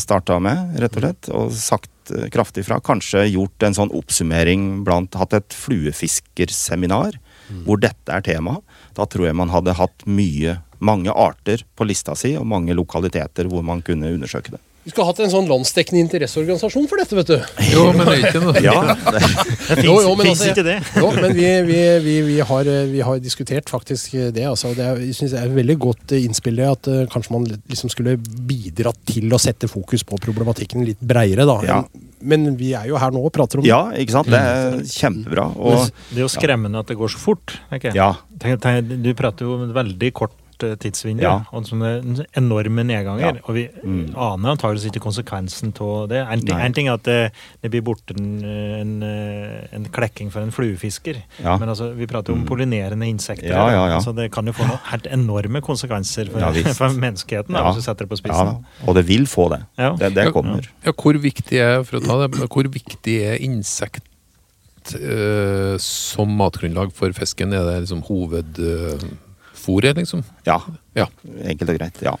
starta 0.00 0.38
med, 0.42 0.76
rett 0.80 0.96
og 0.96 1.04
slett. 1.04 1.30
Og 1.36 1.54
sagt 1.56 2.14
eh, 2.14 2.28
kraftig 2.32 2.66
fra. 2.68 2.80
Kanskje 2.84 3.26
gjort 3.28 3.66
en 3.66 3.76
sånn 3.76 3.94
oppsummering 3.96 4.84
blant 4.86 5.16
Hatt 5.20 5.36
et 5.36 5.56
fluefiskerseminar 5.56 7.20
hvor 7.66 7.80
dette 7.82 8.12
er 8.12 8.24
tema. 8.26 8.58
Da 8.96 9.06
tror 9.06 9.28
jeg 9.28 9.38
man 9.38 9.52
hadde 9.52 9.76
hatt 9.78 10.06
mye, 10.08 10.58
mange 10.78 11.12
arter 11.12 11.62
på 11.76 11.86
lista 11.88 12.16
si, 12.18 12.34
og 12.36 12.48
mange 12.48 12.74
lokaliteter 12.76 13.48
hvor 13.50 13.64
man 13.66 13.84
kunne 13.86 14.12
undersøke 14.16 14.56
det. 14.56 14.62
Vi 14.86 14.92
skulle 14.92 15.08
hatt 15.08 15.18
en 15.18 15.30
sånn 15.32 15.48
landsdekkende 15.50 15.98
interesseorganisasjon 16.04 16.84
for 16.86 17.00
dette, 17.00 17.16
vet 17.18 17.30
du. 17.32 17.62
Jo, 17.72 17.88
men 17.90 18.06
det 18.06 18.12
er 18.12 18.20
ikke 18.28 18.42
noe 18.44 18.60
Ja, 18.62 18.74
det, 18.94 19.18
Det 19.18 19.78
fins 19.80 19.82
Jo, 19.88 19.96
jo, 20.04 20.12
men 20.14 20.28
altså- 20.30 20.52
ikke 20.52 20.62
det. 20.62 20.76
Jo, 21.02 21.08
men 21.16 21.34
vi, 21.34 21.48
vi, 21.66 21.80
vi, 22.04 22.14
vi, 22.28 22.36
har, 22.52 22.70
eh, 22.70 22.84
vi 22.92 23.00
har 23.02 23.18
diskutert 23.24 23.72
faktisk 23.72 24.14
det. 24.36 24.44
Altså. 24.46 24.70
Det 24.78 24.84
er, 24.86 25.00
jeg 25.02 25.18
synes 25.18 25.34
det 25.34 25.40
er 25.42 25.50
et 25.50 25.56
veldig 25.58 25.76
godt 25.88 26.14
eh, 26.14 26.22
innspill 26.28 26.62
det 26.62 26.70
at 26.70 26.90
uh, 26.92 27.00
kanskje 27.10 27.34
man 27.34 27.48
liksom 27.56 27.90
skulle 27.90 28.14
bidra 28.46 28.94
til 29.10 29.34
å 29.34 29.42
sette 29.42 29.66
fokus 29.66 30.06
på 30.06 30.20
problematikken 30.22 30.86
litt 30.86 31.02
breiere. 31.02 31.48
da. 31.50 31.58
Ja. 31.66 31.82
Men 32.22 32.52
vi 32.54 32.70
er 32.78 32.86
jo 32.86 33.02
her 33.02 33.10
nå 33.10 33.26
og 33.26 33.34
prater 33.34 33.58
om 33.58 33.66
det. 33.66 33.74
ja, 33.74 33.82
ikke 33.90 34.20
sant. 34.20 34.30
Det 34.30 34.38
er 34.38 34.78
kjempebra. 34.86 35.50
Og 35.58 35.90
Det 36.12 36.20
er 36.20 36.28
jo 36.28 36.30
skremmende 36.30 36.86
at 36.86 36.94
det 36.94 37.00
går 37.02 37.10
så 37.10 37.24
fort. 37.26 37.58
Ikke? 37.74 37.90
ja, 37.98 38.12
Tenk, 38.38 38.62
tenk, 38.62 38.98
du 39.02 39.10
prater 39.18 39.50
jo 39.50 39.58
veldig 39.74 40.14
kort 40.14 40.38
eh, 40.64 40.74
tidsvindu 40.76 41.22
Ja. 41.22 41.44
og 41.52 41.64
sånne 41.64 42.26
enorme 42.36 42.84
nedganger. 42.86 43.20
Ja. 43.20 43.32
Og 43.48 43.54
vi 43.54 43.68
Mm. 43.84 44.14
aner 44.16 44.50
antakeligvis 44.56 44.86
ikke 44.90 45.00
konsekvensen 45.04 45.72
av 45.80 46.08
det. 46.08 46.22
En 46.30 46.40
ting, 46.40 46.58
en 46.60 46.72
ting 46.72 46.88
er 46.88 46.94
at 46.94 47.02
det, 47.04 47.32
det 47.62 47.70
blir 47.70 47.82
borte 47.82 48.14
en, 48.18 48.44
en, 48.44 49.02
eh, 49.02 49.66
en 49.72 49.84
klekking 49.92 50.30
for 50.32 50.40
en 50.40 50.50
fluefisker, 50.50 51.16
Ja. 51.42 51.56
men 51.58 51.68
altså, 51.68 51.94
vi 51.94 52.06
prater 52.06 52.28
jo 52.32 52.34
om 52.34 52.44
Mm. 52.44 52.48
pollinerende 52.48 53.06
insekter. 53.08 53.48
Ja, 53.50 53.68
ja, 53.70 53.86
ja. 53.88 53.96
Altså, 53.98 54.14
det 54.14 54.30
kan 54.32 54.46
jo 54.46 54.52
få 54.52 54.66
noen 54.66 54.78
helt 54.92 55.06
enorme 55.06 55.60
konsekvenser 55.60 56.30
for, 56.30 56.38
Ja, 56.40 56.50
for 56.80 56.88
menneskeheten, 56.88 57.52
da, 57.52 57.62
hvis 57.72 57.76
du 57.76 57.82
setter 57.82 58.06
det 58.06 58.08
på 58.10 58.16
spissen. 58.18 58.46
Ja, 58.46 58.86
Og 58.88 58.94
det 58.94 59.06
vil 59.06 59.26
få 59.26 59.48
det. 59.50 59.62
Ja. 59.78 59.94
Det, 59.96 60.14
det 60.14 60.32
kommer. 60.32 60.66
Ja, 60.84 60.92
hvor 60.92 61.14
viktig 61.18 61.58
er 61.58 61.82
for 61.84 61.98
å 61.98 62.04
ta 62.04 62.26
det, 62.26 62.48
hvor 62.48 62.64
viktig 62.68 63.22
er 63.22 63.38
insekt 63.42 64.02
eh, 64.94 65.76
som 65.78 66.28
matgrunnlag 66.38 66.92
for 66.92 67.10
fisken? 67.10 67.52
Er 67.52 67.64
det 67.64 67.88
liksom 67.88 68.02
hovedfôret, 69.66 69.96
liksom? 70.00 70.24
Ja, 70.46 70.60
Ja. 70.94 71.06
enkelt 71.44 71.70
og 71.70 71.78
greit. 71.78 72.02
Ja. 72.02 72.16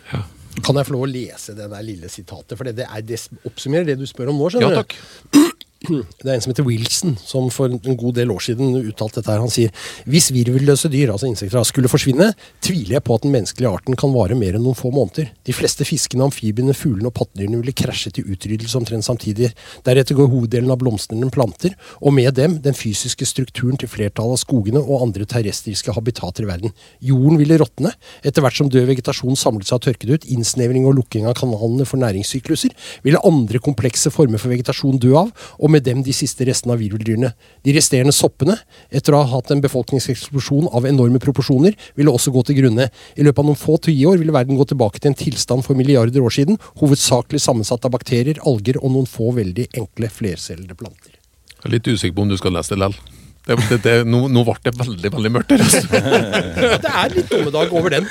Kan 0.64 0.76
jeg 0.76 0.86
få 0.86 0.92
lov 0.96 1.02
å 1.04 1.10
lese 1.12 1.54
det 1.54 1.68
der 1.70 1.82
lille 1.82 2.08
sitatet? 2.08 2.56
For 2.56 2.64
det, 2.64 2.76
det, 2.76 2.86
er, 2.88 3.02
det 3.02 3.18
oppsummerer 3.44 3.84
det 3.86 3.98
du 3.98 4.06
spør 4.06 4.30
om 4.32 4.38
nå. 4.40 4.48
ja 4.48 4.60
skjønner 4.60 4.74
du? 4.74 4.82
takk. 4.82 5.55
det 6.22 6.30
er 6.30 6.34
en 6.36 6.44
som 6.44 6.52
heter 6.52 6.66
Wilson, 6.66 7.16
som 7.20 7.48
for 7.54 7.72
en 7.72 7.98
god 7.98 8.16
del 8.18 8.32
år 8.34 8.42
siden 8.48 8.74
uttalte 8.80 9.20
dette 9.20 9.32
her. 9.32 9.42
Han 9.42 9.52
sier 9.52 9.72
hvis 10.08 10.30
virvelløse 10.34 10.90
dyr, 10.92 11.12
altså 11.14 11.28
insekter, 11.30 11.62
skulle 11.66 11.90
forsvinne, 11.90 12.30
tviler 12.64 12.98
jeg 12.98 13.04
på 13.06 13.16
at 13.16 13.26
den 13.26 13.34
menneskelige 13.34 13.72
arten 13.72 13.98
kan 13.98 14.14
vare 14.14 14.36
mer 14.38 14.56
enn 14.56 14.64
noen 14.66 14.78
få 14.78 14.92
måneder. 14.94 15.30
De 15.46 15.54
fleste 15.56 15.86
fiskene, 15.88 16.26
amfibiene, 16.26 16.74
fuglene 16.76 17.10
og 17.10 17.16
pattedyrene 17.16 17.60
ville 17.62 17.74
krasje 17.76 18.12
til 18.16 18.30
utryddelse 18.32 18.78
omtrent 18.78 19.06
samtidig. 19.06 19.52
Deretter 19.86 20.18
går 20.18 20.30
hoveddelen 20.32 20.72
av 20.72 20.80
blomstrende 20.82 21.30
planter, 21.34 21.76
og 22.00 22.14
med 22.16 22.34
dem 22.38 22.58
den 22.64 22.76
fysiske 22.76 23.28
strukturen 23.28 23.78
til 23.80 23.90
flertallet 23.90 24.36
av 24.36 24.42
skogene 24.42 24.82
og 24.82 25.06
andre 25.08 25.26
terrestriske 25.28 25.94
habitater 25.96 26.46
i 26.46 26.50
verden. 26.50 26.74
Jorden 27.04 27.40
ville 27.40 27.58
råtne. 27.60 27.92
Etter 28.26 28.44
hvert 28.44 28.58
som 28.58 28.70
død 28.72 28.88
vegetasjon 28.90 29.38
samlet 29.38 29.68
seg 29.68 29.78
og 29.78 29.86
tørket 29.86 30.12
ut, 30.12 30.28
innsnevring 30.36 30.86
og 30.88 30.96
lukking 31.00 31.28
av 31.28 31.36
kanalene 31.38 31.86
for 31.88 32.00
næringssykluser, 32.02 32.74
ville 33.06 33.22
andre 33.26 33.60
komplekse 33.62 34.12
former 34.14 34.40
for 34.42 34.52
vegetasjon 34.52 35.00
dø 35.02 35.14
av, 35.18 35.32
og 35.56 35.72
med 35.76 35.84
dem 35.86 36.02
de 36.04 36.14
siste 36.16 36.46
restene 36.48 36.74
av 36.74 36.82
virveldyrene. 36.82 37.32
De 37.66 37.74
resterende 37.76 38.14
soppene, 38.16 38.56
etter 38.90 39.14
å 39.14 39.22
ha 39.22 39.30
hatt 39.36 39.52
en 39.54 39.62
befolkningseksplosjon 39.64 40.70
av 40.76 40.88
enorme 40.88 41.20
proporsjoner, 41.22 41.76
ville 41.98 42.12
også 42.12 42.32
gå 42.34 42.42
til 42.48 42.60
grunne. 42.62 42.88
I 43.16 43.26
løpet 43.26 43.44
av 43.44 43.50
noen 43.50 43.60
få 43.60 43.78
tiår 43.86 44.20
ville 44.22 44.34
verden 44.34 44.58
gå 44.58 44.66
tilbake 44.72 45.02
til 45.02 45.12
en 45.12 45.20
tilstand 45.20 45.66
for 45.66 45.78
milliarder 45.78 46.24
år 46.24 46.34
siden, 46.38 46.60
hovedsakelig 46.80 47.42
sammensatt 47.44 47.86
av 47.86 47.94
bakterier, 47.94 48.40
alger 48.48 48.80
og 48.82 48.96
noen 48.96 49.10
få 49.10 49.32
veldig 49.36 49.70
enkle 49.76 50.10
flercellede 50.12 50.78
planter. 50.78 51.14
Jeg 51.56 51.70
er 51.70 51.78
litt 51.78 51.88
usikker 51.88 52.16
på 52.16 52.26
om 52.26 52.32
du 52.32 52.38
skal 52.40 52.54
lese 52.56 52.74
det 52.74 52.82
likevel. 52.82 53.14
Det, 53.46 53.54
det, 53.70 53.76
det, 53.84 53.92
nå, 54.10 54.24
nå 54.26 54.42
ble 54.42 54.56
det 54.64 54.72
veldig 54.74 55.10
veldig 55.14 55.30
mørkt 55.30 55.52
her. 55.54 55.62
Altså. 55.62 55.82
Det 56.82 56.90
er 56.90 57.12
litt 57.14 57.28
dommedag 57.30 57.74
over 57.78 57.94
den. 57.94 58.08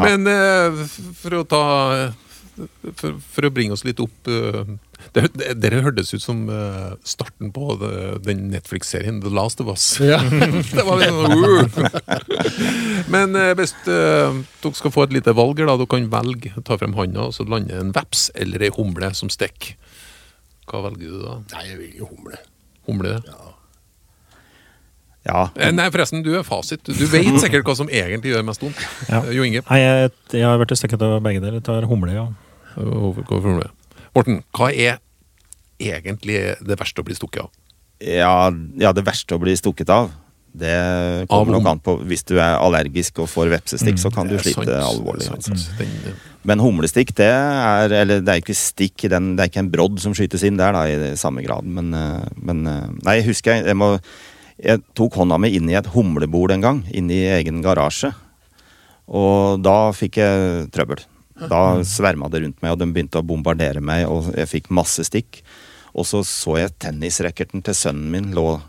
Men 0.00 0.30
eh, 0.32 0.78
for 1.20 1.42
å 1.42 1.42
ta 1.48 1.64
for, 2.94 3.16
for 3.18 3.46
å 3.46 3.50
bringe 3.54 3.74
oss 3.74 3.84
litt 3.86 4.00
opp 4.02 4.28
eh, 4.30 4.74
det, 5.16 5.24
det, 5.34 5.48
Dere 5.58 5.82
hørtes 5.84 6.12
ut 6.14 6.22
som 6.22 6.44
eh, 6.52 6.92
starten 7.06 7.50
på 7.54 7.74
den 8.24 8.46
Netflix-serien 8.52 9.20
The 9.24 9.32
Last 9.34 9.62
of 9.64 9.70
Us. 9.72 9.86
Ja. 10.02 10.20
det 10.76 10.84
var 10.86 11.00
litt 11.00 11.14
sånn 11.14 11.44
uh. 11.44 11.80
Men 13.12 13.34
eh, 13.38 13.52
hvis 13.58 13.74
dere 13.86 14.74
skal 14.78 14.94
få 14.94 15.08
et 15.08 15.16
lite 15.16 15.34
valg 15.36 15.60
her, 15.60 15.68
da, 15.70 15.78
dere 15.80 15.90
kan 15.90 16.10
velge, 16.12 16.54
ta 16.66 16.78
frem 16.80 16.96
handa, 16.98 17.28
og 17.28 17.36
så 17.36 17.46
lande 17.48 17.76
en 17.78 17.92
veps 17.94 18.28
eller 18.38 18.64
ei 18.64 18.72
humle 18.76 19.10
som 19.18 19.32
stikker. 19.32 19.74
Hva 20.70 20.86
velger 20.86 21.10
du 21.10 21.18
da? 21.26 21.40
Nei, 21.56 21.66
jeg 21.72 21.80
vil 21.82 21.98
jo 22.04 22.12
humle. 22.14 22.40
Humle? 22.88 23.18
ja. 23.26 23.50
Ja, 25.24 25.46
Nei, 25.72 25.86
forresten, 25.88 26.20
du 26.20 26.34
er 26.36 26.42
fasit. 26.44 26.84
Du 26.84 27.06
vet 27.08 27.38
sikkert 27.40 27.64
hva 27.64 27.72
som 27.78 27.88
egentlig 27.88 28.34
gjør 28.34 28.42
mest 28.44 28.60
vondt. 28.60 28.80
Ja. 29.08 29.22
Jo 29.32 29.46
Inge, 29.46 29.62
Nei, 29.70 29.78
jeg, 29.80 30.10
jeg 30.36 30.44
har 30.44 30.58
vært 30.60 30.74
stekket 30.76 31.04
av 31.06 31.16
begge 31.24 31.40
deler. 31.40 31.62
Tar 31.64 31.86
humle, 31.88 32.12
ja. 32.12 32.26
Morten, 34.14 34.42
hva 34.54 34.70
er 34.70 35.00
egentlig 35.82 36.40
det 36.62 36.78
verste 36.78 37.02
å 37.02 37.06
bli 37.06 37.16
stukket 37.18 37.46
av? 37.46 37.52
ja, 38.04 38.50
ja, 38.76 38.90
det 38.92 39.04
verste 39.06 39.36
å 39.36 39.40
bli 39.40 39.54
stukket 39.56 39.90
av, 39.92 40.10
det 40.54 41.26
kommer 41.30 41.56
nok 41.56 41.66
an 41.66 41.80
på 41.82 41.96
Hvis 42.06 42.22
du 42.28 42.36
er 42.36 42.60
allergisk 42.62 43.18
og 43.24 43.26
får 43.26 43.48
vepsestikk, 43.56 43.96
så 43.98 44.10
kan 44.14 44.28
du 44.30 44.36
slite 44.38 44.68
sant, 44.68 44.70
alvorlig. 44.86 45.26
Altså. 45.34 45.56
Eh, 45.82 46.12
Men 46.46 46.62
humlestikk, 46.62 47.10
det 47.18 47.26
er 47.26 47.90
Eller 47.90 48.22
det 48.22 48.30
er 48.30 48.42
ikke 48.42 48.54
stikk 48.54 49.08
den 49.10 49.32
Det 49.34 49.42
er 49.42 49.50
ikke 49.50 49.64
en 49.64 49.72
brodd 49.72 49.98
som 50.04 50.14
skytes 50.14 50.44
inn 50.46 50.60
der, 50.60 50.76
da, 50.76 50.84
i 50.86 51.18
samme 51.18 51.42
grad. 51.42 51.66
Men, 51.66 51.90
eh, 51.98 52.28
men 52.38 52.62
eh, 52.70 52.86
Nei, 53.02 53.16
jeg 53.18 53.32
husker 53.32 53.56
jeg, 53.56 53.66
jeg 53.72 53.80
må 53.80 53.96
Jeg 54.62 54.84
tok 54.94 55.18
hånda 55.18 55.40
mi 55.42 55.50
inn 55.58 55.66
i 55.72 55.74
et 55.74 55.90
humlebol 55.90 56.54
en 56.54 56.62
gang, 56.62 56.84
inn 56.94 57.10
i 57.10 57.24
egen 57.34 57.58
garasje. 57.64 58.12
Og 59.10 59.58
da 59.58 59.90
fikk 59.90 60.20
jeg 60.22 60.68
trøbbel. 60.70 61.02
Da 61.34 61.82
sverma 61.88 62.28
det 62.30 62.44
rundt 62.44 62.60
meg, 62.62 62.74
og 62.74 62.78
de 62.78 62.90
begynte 62.94 63.18
å 63.18 63.26
bombardere 63.26 63.82
meg, 63.82 64.06
og 64.06 64.30
jeg 64.36 64.50
fikk 64.50 64.70
masse 64.74 65.02
stikk. 65.06 65.42
Og 65.94 66.06
så 66.06 66.22
så 66.26 66.58
jeg 66.60 66.76
tennisracketen 66.82 67.62
til 67.64 67.76
sønnen 67.78 68.10
min 68.10 68.32
lå 68.34 68.60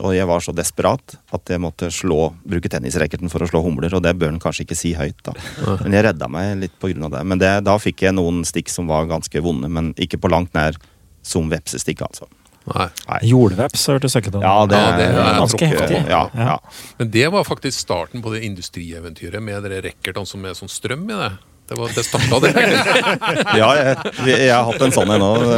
og 0.00 0.14
jeg 0.16 0.24
var 0.28 0.40
så 0.40 0.52
desperat 0.56 1.16
at 1.34 1.50
jeg 1.52 1.60
måtte 1.60 1.90
slå, 1.92 2.30
bruke 2.48 2.70
tennisracketen 2.72 3.30
for 3.32 3.44
å 3.44 3.48
slå 3.50 3.62
humler, 3.66 3.92
og 3.96 4.04
det 4.04 4.14
bør 4.16 4.32
en 4.32 4.40
kanskje 4.42 4.64
ikke 4.64 4.78
si 4.78 4.94
høyt, 4.96 5.18
da. 5.26 5.34
Men 5.82 5.96
jeg 5.96 6.06
redda 6.08 6.28
meg 6.32 6.52
litt 6.62 6.76
på 6.80 6.92
grunn 6.92 7.08
av 7.08 7.16
det. 7.18 7.22
Men 7.28 7.42
det, 7.42 7.50
da 7.66 7.76
fikk 7.80 8.06
jeg 8.06 8.16
noen 8.16 8.42
stikk 8.48 8.72
som 8.72 8.88
var 8.90 9.10
ganske 9.10 9.42
vonde, 9.44 9.68
men 9.68 9.92
ikke 10.00 10.20
på 10.22 10.30
langt 10.32 10.54
nær 10.56 10.78
som 11.26 11.50
vepsestikk, 11.52 12.04
altså. 12.06 12.30
nei. 12.70 12.88
Nei. 13.10 13.20
Jordveps 13.28 13.84
har 13.88 13.98
jeg 13.98 14.04
vært 14.06 14.14
stekket. 14.14 14.40
Ja, 14.40 14.56
det, 14.70 14.80
Ja, 14.80 14.96
det 14.96 15.10
er 15.10 15.38
ganske 15.42 15.70
heftig. 15.74 16.00
Ja, 16.08 16.22
ja. 16.32 16.48
Ja. 16.54 16.56
Men 17.02 17.12
det 17.18 17.28
var 17.36 17.48
faktisk 17.48 17.84
starten 17.84 18.24
på 18.24 18.32
det 18.32 18.44
industrieventyret 18.48 19.44
med 19.44 19.66
dere 19.66 19.84
racketene 19.90 20.28
som 20.28 20.48
er 20.48 20.56
sånn 20.56 20.72
strøm 20.72 21.08
i 21.10 21.20
det. 21.26 21.32
Det, 21.70 21.76
var, 21.78 21.86
det 21.94 22.02
starta 22.02 22.38
det. 22.42 22.50
ja 23.60 23.68
jeg, 23.78 23.90
jeg 24.26 24.50
har 24.50 24.64
hatt 24.66 24.82
en 24.82 24.90
sånn 24.94 25.06
en 25.14 25.22
òg. 25.22 25.46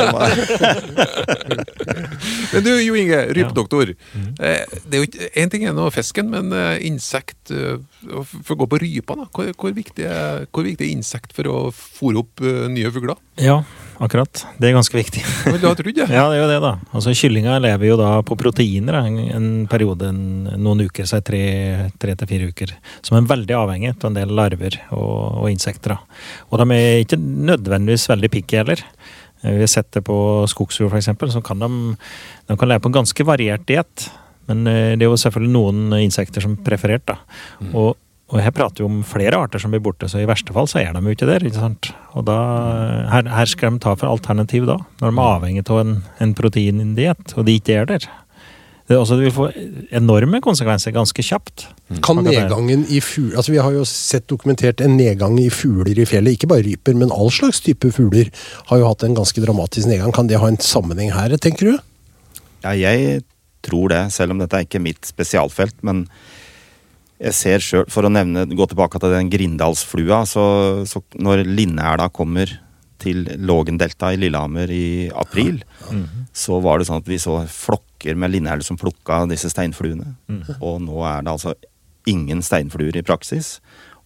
Men 2.53 2.61
du, 2.67 2.71
Jo 2.85 2.93
Inge, 3.01 3.17
rypedoktor. 3.33 3.95
Eh, 3.95 4.61
Det 4.85 4.99
er 4.99 5.01
jo 5.01 5.07
en 5.41 5.49
ting 5.53 5.65
er 5.65 5.73
nå 5.77 5.87
fisken, 5.95 6.29
men 6.33 6.53
eh, 6.57 6.77
insekt 6.85 7.51
eh, 7.55 7.79
For 8.43 8.53
å 8.55 8.59
gå 8.63 8.67
på 8.75 8.81
rypa, 8.83 9.17
da. 9.23 9.27
Hvor, 9.33 9.45
hvor, 9.57 9.73
viktig 9.77 10.05
er, 10.05 10.45
hvor 10.53 10.65
viktig 10.69 10.85
er 10.85 10.93
insekt 10.93 11.33
for 11.37 11.45
å 11.49 11.57
fòre 11.73 12.19
opp 12.23 12.35
nye 12.73 12.91
fugler? 12.93 13.17
Ja, 13.41 13.63
akkurat. 14.03 14.43
Det 14.59 14.69
er 14.69 14.75
ganske 14.77 14.97
viktig. 14.99 15.23
Men 15.47 15.61
Du 15.63 15.67
har 15.69 15.77
trodd 15.79 15.95
det? 15.97 16.07
Ja, 16.11 16.25
det 16.31 16.39
er 16.39 16.43
jo 16.43 16.51
det, 16.51 16.59
da. 16.65 16.73
Altså, 16.93 17.15
Kyllinga 17.17 17.57
lever 17.63 17.89
jo 17.93 17.97
da 18.01 18.11
på 18.27 18.37
proteiner 18.41 18.99
en, 19.03 19.19
en 19.39 19.49
periode, 19.71 20.11
en, 20.11 20.23
noen 20.63 20.85
uker, 20.89 21.07
si 21.09 21.21
tre, 21.27 21.43
tre 22.03 22.17
til 22.19 22.31
fire 22.31 22.51
uker. 22.53 22.75
Som 23.07 23.19
er 23.21 23.29
veldig 23.31 23.57
avhengig 23.59 23.93
av 23.95 24.09
en 24.11 24.19
del 24.21 24.35
larver 24.39 24.79
og, 24.91 25.43
og 25.45 25.51
insekter. 25.53 25.95
da. 25.97 26.23
Og 26.51 26.63
de 26.63 26.69
er 26.79 27.03
ikke 27.05 27.21
nødvendigvis 27.23 28.09
veldig 28.13 28.33
picky 28.35 28.61
heller. 28.63 28.83
Eh, 29.43 29.55
Vi 29.57 29.65
har 29.65 29.71
sett 29.71 29.91
det 29.95 30.05
på 30.07 30.17
skogsfugl, 30.51 30.91
f.eks., 30.93 31.13
så 31.37 31.45
kan 31.45 31.63
de, 31.63 31.71
de 32.51 32.59
kan 32.59 32.69
leve 32.71 32.83
på 32.85 32.93
en 32.93 32.99
ganske 33.01 33.29
variert 33.29 33.67
diett. 33.71 34.09
Men 34.51 34.67
eh, 34.67 34.95
det 34.99 35.07
er 35.07 35.11
jo 35.13 35.21
selvfølgelig 35.21 35.55
noen 35.55 35.99
insekter 36.03 36.43
som 36.45 36.59
er 36.59 36.65
preferert. 36.67 37.07
da. 37.07 37.21
Og, 37.73 37.95
og 38.33 38.41
her 38.41 38.53
prater 38.57 38.81
vi 38.81 38.89
om 38.89 39.03
flere 39.05 39.37
arter 39.37 39.61
som 39.61 39.75
blir 39.75 39.83
borte, 39.85 40.09
så 40.09 40.23
i 40.23 40.29
verste 40.29 40.55
fall 40.57 40.69
så 40.71 40.81
er 40.81 40.95
de 40.95 41.03
jo 41.05 41.13
ikke 41.13 41.29
der. 41.29 41.45
ikke 41.45 41.61
sant? 41.61 41.91
Og 42.17 42.25
da, 42.25 42.39
her, 43.13 43.29
her 43.29 43.51
skal 43.51 43.75
de 43.75 43.83
ta 43.85 43.93
for 43.93 44.09
alternativ 44.09 44.65
da, 44.71 44.79
når 45.03 45.13
de 45.13 45.21
er 45.21 45.29
avhengig 45.37 45.65
av 45.67 45.81
en, 45.83 45.95
en 46.25 46.33
proteindiett, 46.39 47.35
og 47.37 47.49
de 47.49 47.59
ikke 47.61 47.77
er 47.83 47.91
der. 47.91 48.09
Det, 48.89 48.97
er 48.97 49.03
også, 49.03 49.19
det 49.21 49.29
vil 49.29 49.35
få 49.37 49.47
enorme 49.95 50.41
konsekvenser 50.43 50.95
ganske 50.97 51.25
kjapt. 51.25 51.67
Kan 52.05 52.19
nedgangen 52.25 52.83
i 52.91 52.99
fugler 53.05 53.39
altså 53.39 53.53
Vi 53.55 53.61
har 53.63 53.75
jo 53.77 53.85
sett 53.89 54.27
dokumentert 54.33 54.81
en 54.83 54.97
nedgang 54.99 55.37
i 55.41 55.47
fugler 55.53 56.01
i 56.03 56.07
fjellet. 56.09 56.35
Ikke 56.35 56.51
bare 56.51 56.65
ryper, 56.67 56.97
men 56.99 57.13
all 57.15 57.31
slags 57.33 57.63
type 57.63 57.93
fugler 57.95 58.33
har 58.73 58.81
jo 58.81 58.89
hatt 58.89 59.05
en 59.07 59.17
ganske 59.17 59.45
dramatisk 59.45 59.89
nedgang. 59.89 60.13
Kan 60.17 60.29
det 60.29 60.41
ha 60.43 60.51
en 60.51 60.61
sammenheng 60.61 61.13
her, 61.15 61.37
tenker 61.41 61.71
du? 61.71 61.79
Ja, 62.65 62.75
jeg 62.75 63.23
tror 63.63 63.93
det, 63.93 64.03
selv 64.17 64.35
om 64.35 64.43
dette 64.43 64.59
er 64.59 64.67
ikke 64.67 64.83
mitt 64.83 65.07
spesialfelt. 65.07 65.79
Men 65.87 66.07
jeg 67.23 67.39
ser 67.39 67.63
sjøl, 67.63 67.87
for 67.93 68.07
å 68.07 68.11
nevne, 68.13 68.49
gå 68.51 68.67
tilbake 68.67 68.99
til 68.99 69.15
den 69.15 69.31
Grindalsflua, 69.31 70.25
så, 70.27 70.45
så 70.89 71.03
når 71.23 71.45
Linnæla 71.47 72.09
kommer 72.15 72.51
til 73.03 73.25
Lågendelta 73.43 74.13
i 74.15 74.19
Lillehammer 74.21 74.71
i 74.71 75.11
april, 75.19 75.63
så 76.33 76.61
var 76.63 76.79
det 76.79 76.89
sånn 76.89 77.03
at 77.03 77.11
vi 77.11 77.19
så 77.23 77.41
flokker 77.51 78.19
med 78.19 78.33
linnæler 78.35 78.65
som 78.67 78.79
plukka 78.79 79.25
disse 79.31 79.51
steinfluene. 79.53 80.15
Og 80.61 80.81
nå 80.83 81.03
er 81.07 81.25
det 81.25 81.33
altså 81.35 81.55
ingen 82.11 82.43
steinfluer 82.43 82.97
i 82.99 83.05
praksis. 83.07 83.57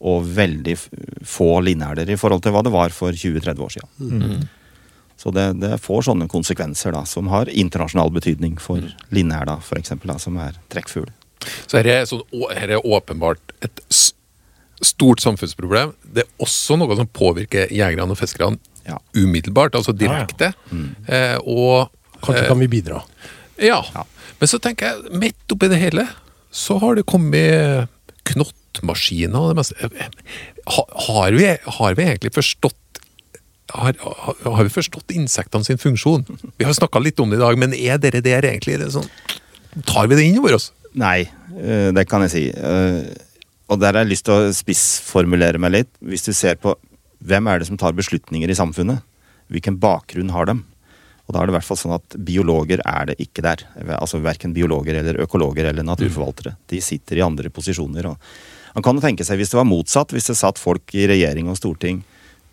Og 0.00 0.26
veldig 0.36 0.76
få 1.24 1.60
linnæler 1.64 2.08
i 2.12 2.18
forhold 2.20 2.44
til 2.44 2.52
hva 2.52 2.64
det 2.64 2.72
var 2.74 2.92
for 2.92 3.16
20-30 3.16 3.62
år 3.64 3.76
siden. 3.76 4.48
Så 5.16 5.32
det, 5.32 5.46
det 5.62 5.78
får 5.80 6.10
sånne 6.10 6.28
konsekvenser 6.28 6.92
da, 6.92 7.04
som 7.08 7.30
har 7.32 7.48
internasjonal 7.48 8.12
betydning 8.12 8.58
for 8.60 8.84
linnæla, 9.16 9.60
f.eks., 9.64 9.94
som 10.20 10.36
er 10.44 10.58
trekkfugl. 10.72 11.08
Så 11.66 11.78
her 11.80 11.88
er, 11.92 12.06
sånn, 12.08 12.22
her 12.56 12.76
er 12.76 12.86
åpenbart 12.86 13.54
et 13.64 13.82
stort 14.84 15.22
samfunnsproblem. 15.24 15.94
Det 16.14 16.24
er 16.26 16.44
også 16.44 16.76
noe 16.80 16.96
som 16.98 17.08
påvirker 17.08 17.70
jegerne 17.72 18.12
og 18.12 18.20
fiskerne 18.20 18.58
Ja. 18.86 18.98
umiddelbart, 19.16 19.74
altså 19.74 19.92
direkte. 19.96 20.52
Eh, 21.08 21.38
og 21.42 21.90
Kanskje 22.22 22.42
eh, 22.44 22.48
kan 22.48 22.60
vi 22.60 22.68
bidra? 22.70 23.00
Ja. 23.58 23.80
Ja. 23.94 24.04
Men 24.38 24.48
så 24.48 24.60
tenker 24.62 24.86
jeg, 24.92 25.12
midt 25.18 25.52
oppi 25.52 25.68
det 25.72 25.80
hele, 25.80 26.04
så 26.52 26.78
har 26.78 26.94
det 26.94 27.06
kommet 27.08 27.88
knottmaskiner 28.28 29.38
og 29.40 29.52
det 29.54 29.58
meste. 29.58 29.90
Ha, 30.70 30.84
har, 31.08 31.32
vi, 31.32 31.48
har 31.78 31.96
vi 31.98 32.06
egentlig 32.06 32.34
forstått 32.36 32.76
har, 33.74 33.96
har, 33.98 34.36
har 34.44 34.62
vi 34.62 34.70
forstått 34.70 35.10
insektene 35.10 35.66
sin 35.66 35.78
funksjon? 35.82 36.22
Vi 36.56 36.64
har 36.64 36.76
snakka 36.76 37.00
litt 37.02 37.18
om 37.20 37.32
det 37.32 37.40
i 37.40 37.42
dag, 37.42 37.58
men 37.58 37.74
er 37.74 37.98
dere 37.98 38.22
der 38.22 38.46
egentlig? 38.46 38.78
Det 38.78 38.92
sånn, 38.94 39.08
tar 39.88 40.06
vi 40.06 40.18
det 40.18 40.28
inn 40.28 40.38
over 40.38 40.54
oss? 40.60 40.70
Nei, 40.96 41.26
eh, 41.60 41.90
det 41.92 42.06
kan 42.08 42.24
jeg 42.24 42.32
si. 42.32 42.44
Eh, 42.50 43.14
Og 43.68 43.80
der 43.82 43.96
har 43.96 44.04
jeg 44.04 44.12
lyst 44.12 44.24
til 44.28 44.36
å 44.36 44.52
spissformulere 44.54 45.58
meg 45.58 45.72
litt. 45.74 45.88
Hvis 45.98 46.22
du 46.22 46.32
ser 46.32 46.54
på 46.54 46.76
hvem 47.26 47.48
er 47.50 47.58
det 47.58 47.66
som 47.66 47.76
tar 47.76 47.96
beslutninger 47.98 48.46
i 48.48 48.54
samfunnet, 48.54 49.02
hvilken 49.50 49.80
bakgrunn 49.82 50.30
har 50.30 50.46
dem? 50.46 50.64
Og 51.26 51.34
da 51.34 51.40
er 51.40 51.48
det 51.48 51.50
i 51.50 51.56
hvert 51.56 51.66
fall 51.66 51.80
sånn 51.80 51.96
at 51.96 52.14
biologer 52.22 52.78
er 52.86 53.08
det 53.10 53.16
ikke 53.18 53.42
der. 53.42 53.64
Altså 53.98 54.20
Verken 54.22 54.54
biologer 54.54 55.00
eller 55.00 55.18
økologer 55.24 55.66
eller 55.66 55.82
naturforvaltere. 55.82 56.54
De 56.70 56.78
sitter 56.78 57.18
i 57.18 57.24
andre 57.26 57.50
posisjoner. 57.50 58.06
Man 58.06 58.84
kan 58.86 58.94
jo 58.94 59.02
tenke 59.02 59.26
seg 59.26 59.40
hvis 59.40 59.50
det 59.50 59.58
var 59.58 59.66
motsatt, 59.66 60.14
hvis 60.14 60.30
det 60.30 60.38
satt 60.38 60.62
folk 60.62 60.94
i 60.94 61.08
regjering 61.10 61.50
og 61.50 61.58
storting 61.58 62.04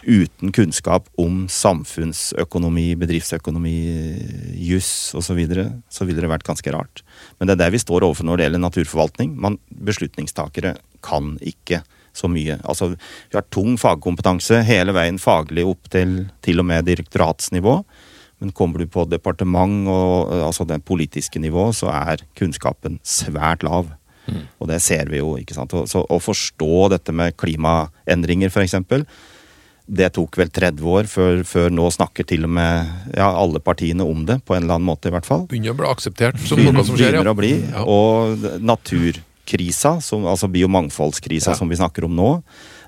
uten 0.06 0.52
kunnskap 0.56 1.08
om 1.20 1.46
samfunnsøkonomi, 1.52 2.94
bedriftsøkonomi, 3.00 3.76
juss 4.60 5.14
osv., 5.16 5.28
så, 5.28 5.38
videre, 5.38 5.66
så 5.90 6.08
ville 6.08 6.22
det 6.24 6.30
vært 6.32 6.46
ganske 6.48 6.74
rart. 6.76 7.04
Men 7.40 7.50
det 7.50 7.56
er 7.56 7.66
der 7.66 7.74
vi 7.74 7.82
står 7.82 8.06
overfor 8.06 8.28
når 8.28 8.40
det 8.40 8.48
gjelder 8.48 8.64
naturforvaltning. 8.64 9.36
Man, 9.42 9.58
beslutningstakere 9.74 10.76
kan 11.04 11.36
ikke 11.42 11.82
så 12.14 12.30
mye. 12.30 12.60
Altså, 12.70 12.94
vi 12.94 13.38
har 13.38 13.46
tung 13.54 13.78
fagkompetanse 13.82 14.62
hele 14.68 14.94
veien 14.96 15.18
faglig 15.22 15.66
opp 15.66 15.90
til 15.94 16.28
til 16.46 16.62
og 16.62 16.70
med 16.70 16.86
direktoratsnivå. 16.86 17.80
Men 18.44 18.52
kommer 18.52 18.82
du 18.82 18.90
på 18.92 19.06
departement 19.08 19.88
og 19.90 20.34
altså 20.44 20.68
det 20.68 20.84
politiske 20.86 21.40
nivå, 21.40 21.72
så 21.72 21.90
er 21.96 22.26
kunnskapen 22.38 23.00
svært 23.08 23.64
lav. 23.64 23.88
Mm. 24.28 24.44
Og 24.60 24.68
det 24.70 24.82
ser 24.84 25.10
vi 25.12 25.22
jo, 25.22 25.36
ikke 25.40 25.56
sant. 25.56 25.74
Så 25.90 26.04
å 26.04 26.20
forstå 26.22 26.90
dette 26.94 27.16
med 27.16 27.38
klimaendringer, 27.40 28.52
f.eks 28.52 28.76
det 29.86 30.14
tok 30.16 30.38
vel 30.40 30.52
30 30.54 30.86
år 30.88 31.08
før, 31.12 31.42
før, 31.48 31.74
nå 31.74 31.90
snakker 31.92 32.28
til 32.28 32.48
og 32.48 32.54
med 32.56 33.16
ja, 33.18 33.28
alle 33.28 33.60
partiene 33.64 34.06
om 34.08 34.24
det, 34.28 34.40
på 34.48 34.56
en 34.56 34.64
eller 34.64 34.78
annen 34.78 34.88
måte 34.88 35.12
i 35.12 35.14
hvert 35.14 35.28
fall. 35.28 35.44
Begynner 35.52 35.76
å 35.76 35.80
bli 35.82 35.90
akseptert 35.92 36.40
som 36.40 36.62
noe 36.64 36.86
som 36.88 36.96
skjer, 36.96 37.18
ja. 37.18 37.20
Begynner 37.20 37.34
å 37.34 37.38
bli. 37.38 37.54
Og 37.84 38.48
naturkrisa, 38.64 39.98
som, 40.06 40.28
altså 40.30 40.48
biomangfoldskrisa 40.54 41.52
ja. 41.52 41.60
som 41.60 41.72
vi 41.72 41.80
snakker 41.82 42.08
om 42.08 42.16
nå, 42.16 42.32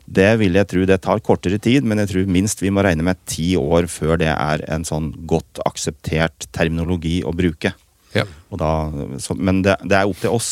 det 0.06 0.36
vil 0.40 0.56
jeg 0.56 0.70
tro 0.70 0.86
det 0.86 1.00
tar 1.04 1.22
kortere 1.26 1.58
tid, 1.60 1.84
men 1.84 2.00
jeg 2.04 2.12
tror 2.14 2.32
minst 2.32 2.62
vi 2.62 2.72
må 2.72 2.86
regne 2.86 3.04
med 3.08 3.20
ti 3.28 3.56
år 3.60 3.90
før 3.92 4.20
det 4.22 4.32
er 4.32 4.64
en 4.72 4.86
sånn 4.88 5.12
godt 5.28 5.60
akseptert 5.66 6.48
terminologi 6.56 7.20
å 7.26 7.34
bruke. 7.36 7.74
Ja. 8.16 8.24
Da, 8.56 8.72
så, 9.20 9.36
men 9.36 9.64
det, 9.66 9.76
det, 9.84 9.98
er 9.98 10.08
opp 10.08 10.22
til 10.22 10.36
oss. 10.38 10.52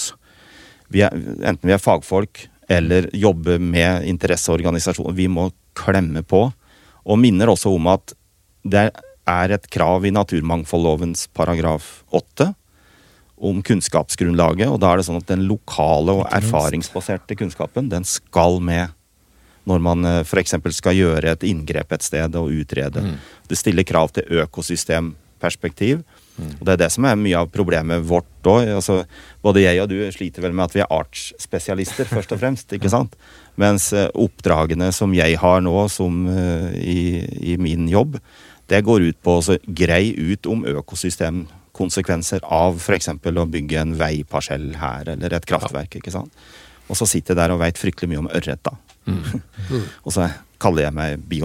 Vi 0.91 1.06
er, 1.06 1.13
enten 1.45 1.69
vi 1.69 1.75
er 1.75 1.82
fagfolk 1.82 2.49
eller 2.71 3.08
jobber 3.15 3.62
med 3.62 4.08
interesseorganisasjoner. 4.10 5.15
Vi 5.15 5.29
må 5.32 5.51
klemme 5.77 6.23
på. 6.25 6.47
Og 7.03 7.19
minner 7.19 7.51
også 7.51 7.73
om 7.75 7.89
at 7.91 8.15
det 8.63 8.89
er 9.29 9.53
et 9.55 9.69
krav 9.71 10.05
i 10.05 10.13
naturmangfoldlovens 10.13 11.27
paragraf 11.36 12.03
8 12.12 12.53
om 13.43 13.59
kunnskapsgrunnlaget, 13.65 14.69
og 14.71 14.79
da 14.79 14.93
er 14.93 14.99
det 14.99 15.07
sånn 15.07 15.19
at 15.19 15.27
den 15.27 15.47
lokale 15.49 16.15
og 16.21 16.27
erfaringsbaserte 16.31 17.36
kunnskapen, 17.39 17.89
den 17.91 18.05
skal 18.07 18.62
med 18.63 18.93
når 19.69 19.83
man 19.83 20.07
eh, 20.07 20.21
f.eks. 20.23 20.57
skal 20.75 20.97
gjøre 20.97 21.36
et 21.36 21.45
inngrep 21.47 21.95
et 21.95 22.03
sted 22.03 22.36
og 22.39 22.51
utrede. 22.51 23.03
Mm. 23.03 23.13
Det 23.47 23.59
stiller 23.59 23.88
krav 23.88 24.12
til 24.15 24.27
økosystemperspektiv. 24.43 26.03
Mm. 26.37 26.53
Og 26.59 26.65
Det 26.65 26.73
er 26.73 26.79
det 26.81 26.89
som 26.93 27.05
er 27.05 27.19
mye 27.19 27.41
av 27.43 27.49
problemet 27.53 28.05
vårt 28.09 28.49
òg. 28.49 28.67
Altså, 28.75 29.03
både 29.45 29.63
jeg 29.63 29.81
og 29.83 29.89
du 29.91 29.97
sliter 30.11 30.43
vel 30.45 30.55
med 30.55 30.65
at 30.65 30.75
vi 30.75 30.83
er 30.83 30.93
artsspesialister, 30.93 32.09
først 32.09 32.33
og 32.33 32.41
fremst. 32.41 32.73
ikke 32.73 32.91
sant? 32.91 33.15
Mens 33.59 33.91
uh, 33.93 34.07
oppdragene 34.17 34.89
som 34.95 35.13
jeg 35.13 35.37
har 35.39 35.61
nå 35.61 35.87
som, 35.93 36.25
uh, 36.27 36.71
i, 36.73 37.21
i, 37.53 37.57
min 37.61 37.87
jobb, 37.91 38.17
det 38.71 38.83
går 38.87 39.09
ut 39.11 39.19
på 39.21 39.37
å 39.39 39.57
greie 39.67 40.15
ut 40.17 40.49
om 40.49 40.65
økosystemkonsekvenser 40.65 42.45
av 42.49 42.81
f.eks. 42.81 43.11
å 43.13 43.49
bygge 43.53 43.81
en 43.81 43.97
veiparsell 43.99 44.71
her, 44.81 45.13
eller 45.13 45.37
et 45.37 45.45
kraftverk. 45.49 45.99
ikke 45.99 46.15
sant? 46.15 46.33
Og 46.89 46.97
så 46.99 47.07
sitter 47.07 47.33
jeg 47.33 47.43
der 47.43 47.53
og 47.53 47.61
veit 47.61 47.79
fryktelig 47.79 48.09
mye 48.11 48.23
om 48.25 48.31
ørret, 48.33 48.59
da. 48.65 48.75
Mm. 49.05 49.21
Mm. 49.69 49.87
og 50.05 50.15
så 50.15 50.27
kaller 50.63 50.87
jeg 50.87 50.95
meg 50.95 51.41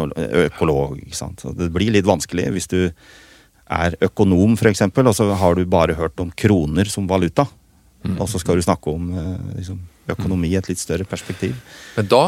økolog. 0.46 0.98
ikke 1.02 1.18
sant? 1.18 1.42
Så 1.42 1.52
det 1.56 1.70
blir 1.74 1.92
litt 1.94 2.08
vanskelig 2.08 2.48
hvis 2.54 2.70
du 2.70 2.80
er 3.68 3.96
økonom, 4.08 4.56
f.eks., 4.56 4.82
og 4.88 5.14
så 5.14 5.28
har 5.36 5.56
du 5.56 5.64
bare 5.68 5.96
hørt 5.98 6.18
om 6.22 6.30
kroner 6.32 6.88
som 6.90 7.08
valuta. 7.08 7.46
Mm. 8.04 8.18
Og 8.22 8.28
så 8.30 8.40
skal 8.40 8.58
du 8.58 8.64
snakke 8.64 8.92
om 8.92 9.08
eh, 9.12 9.56
liksom, 9.58 9.80
økonomi 10.14 10.52
i 10.52 10.58
et 10.58 10.68
litt 10.70 10.80
større 10.80 11.06
perspektiv. 11.08 11.56
Men 11.96 12.08
da 12.10 12.22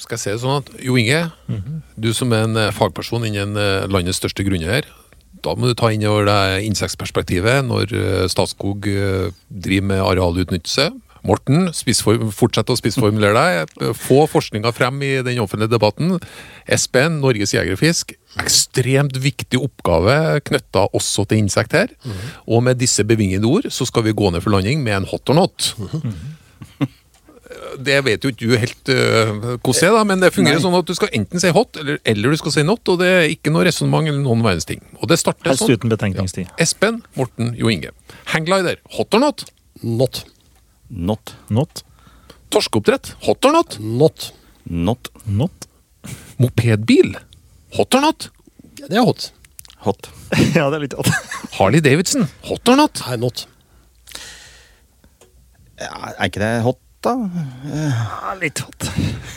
skal 0.00 0.16
jeg 0.16 0.22
si 0.22 0.32
det 0.32 0.40
sånn 0.42 0.62
at 0.62 0.70
Jo 0.80 0.96
Inge, 0.96 1.30
mm 1.46 1.56
-hmm. 1.60 1.80
du 1.96 2.12
som 2.14 2.32
er 2.32 2.44
en 2.44 2.56
eh, 2.56 2.72
fagperson 2.72 3.26
innen 3.26 3.56
eh, 3.56 3.86
landets 3.86 4.18
største 4.18 4.44
grunner, 4.44 4.86
da 5.42 5.54
må 5.54 5.66
du 5.66 5.74
ta 5.74 5.90
inn 5.92 6.04
over 6.04 6.24
deg 6.24 6.64
insektperspektivet 6.64 7.64
når 7.64 8.28
Statskog 8.28 8.80
driver 9.48 9.86
med 9.86 10.00
arealutnyttelse. 10.00 10.90
Morten, 11.26 11.68
fortsett 12.34 12.72
å 12.72 12.78
spissformulere 12.78 13.36
deg. 13.36 13.92
Få 13.98 14.24
forskninga 14.30 14.72
frem 14.76 15.02
i 15.04 15.12
den 15.26 15.40
offentlige 15.42 15.74
debatten. 15.74 16.16
Espen, 16.70 17.20
Norges 17.24 17.54
Jegerfisk. 17.56 18.14
Ekstremt 18.40 19.18
viktig 19.20 19.58
oppgave 19.60 20.40
knytta 20.46 20.86
også 20.96 21.26
til 21.28 21.42
insekt 21.42 21.74
her. 21.76 21.92
Mm. 22.04 22.20
Og 22.54 22.64
med 22.68 22.80
disse 22.80 23.04
bevingede 23.04 23.48
ord 23.48 23.68
så 23.74 23.88
skal 23.88 24.06
vi 24.06 24.16
gå 24.16 24.30
ned 24.30 24.44
for 24.44 24.54
landing 24.54 24.84
med 24.86 25.00
en 25.00 25.10
hot 25.10 25.32
or 25.32 25.42
not. 25.42 25.72
Mm. 25.78 26.14
Det 27.80 27.96
vet 28.06 28.24
jo 28.24 28.30
ikke 28.32 28.46
du 28.46 28.56
helt 28.60 28.90
uh, 28.92 29.30
hvordan 29.58 29.74
det 29.74 29.86
er, 29.86 29.94
da, 29.94 30.02
men 30.06 30.22
det 30.22 30.30
fungerer 30.34 30.58
Nei. 30.58 30.62
sånn 30.62 30.76
at 30.78 30.88
du 30.88 30.92
skal 30.96 31.10
enten 31.16 31.42
si 31.42 31.50
hot, 31.54 31.78
eller, 31.80 31.98
eller, 32.08 32.34
du 32.34 32.40
skal 32.40 32.54
si 32.54 32.64
not. 32.66 32.82
Og 32.92 33.00
det 33.02 33.08
er 33.10 33.28
ikke 33.32 33.52
noe 33.54 33.64
resonnement 33.66 34.06
eller 34.06 34.20
noen 34.22 34.42
verdens 34.44 34.68
ting. 34.68 34.82
Og 35.00 35.10
det 35.10 35.18
starter 35.20 35.52
Helst 35.52 35.64
sånn. 35.64 35.78
uten 35.78 35.92
betenkningstid. 35.92 36.48
Ja. 36.48 36.58
Espen, 36.62 37.00
Morten, 37.18 37.54
Jo 37.58 37.70
Inge. 37.72 37.92
Hanglider, 38.32 38.78
hot 38.96 39.18
or 39.18 39.22
not? 39.22 39.46
Not. 39.82 40.22
Not. 40.90 41.36
Not. 41.48 41.84
Torskeoppdrett. 42.50 43.14
Hot 43.22 43.44
or 43.44 43.52
not? 43.52 43.78
Not. 43.78 44.32
Not. 44.64 45.08
Not. 45.24 45.68
Mopedbil. 46.36 47.16
Hot 47.76 47.94
or 47.94 48.00
not? 48.00 48.30
Ja, 48.78 48.88
det 48.88 48.96
er 48.98 49.06
hot. 49.06 49.32
Hot. 49.86 50.10
ja, 50.56 50.66
det 50.66 50.80
er 50.80 50.82
litt 50.82 50.96
hot. 50.98 51.10
Harley 51.60 51.80
Davidson. 51.80 52.26
Hot 52.48 52.68
or 52.68 52.80
not? 52.80 53.02
Nei, 53.06 53.20
not. 53.22 53.46
Ja, 55.78 56.10
er 56.10 56.26
ikke 56.26 56.42
det 56.42 56.50
hot, 56.66 56.82
da? 57.06 57.14
Ja, 57.70 58.34
litt 58.42 58.64
hot. 58.66 58.90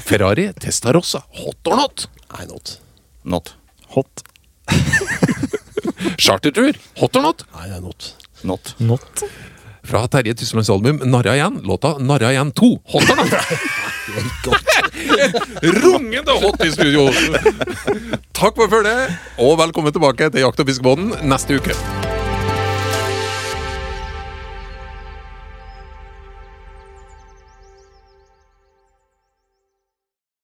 Ferrari 0.09 0.49
Testarossa. 0.57 1.21
Hot 1.43 1.69
or 1.69 1.79
not? 1.83 2.07
Nei, 2.33 2.49
not. 2.49 2.77
Not. 3.23 3.53
Hot. 3.93 4.25
Chartertur. 6.17 6.81
Hot 6.97 7.21
or 7.21 7.29
not? 7.29 7.45
Nei, 7.53 7.69
det 7.69 7.77
er 7.77 7.85
not. 7.85 8.13
Not. 8.43 8.75
Not 8.81 9.25
fra 9.83 10.07
Terje 10.07 10.33
Tysklands 10.33 10.69
album 10.69 11.01
'Narra 11.03 11.35
igjen', 11.35 11.61
låta 11.63 11.97
'Narra 11.99 12.31
igjen 12.31 12.51
2'. 12.51 12.79
Hot 12.85 13.09
or? 14.47 14.57
Rungende 15.83 16.31
hot 16.31 16.65
i 16.65 16.71
studio! 16.71 17.09
Takk 18.33 18.55
for 18.55 18.67
følget, 18.67 19.13
og 19.37 19.57
velkommen 19.59 19.93
tilbake 19.93 20.29
til 20.29 20.43
Jakt- 20.43 20.59
og 20.59 20.67
fiskebåten 20.67 21.13
neste 21.23 21.59
uke. 21.59 22.12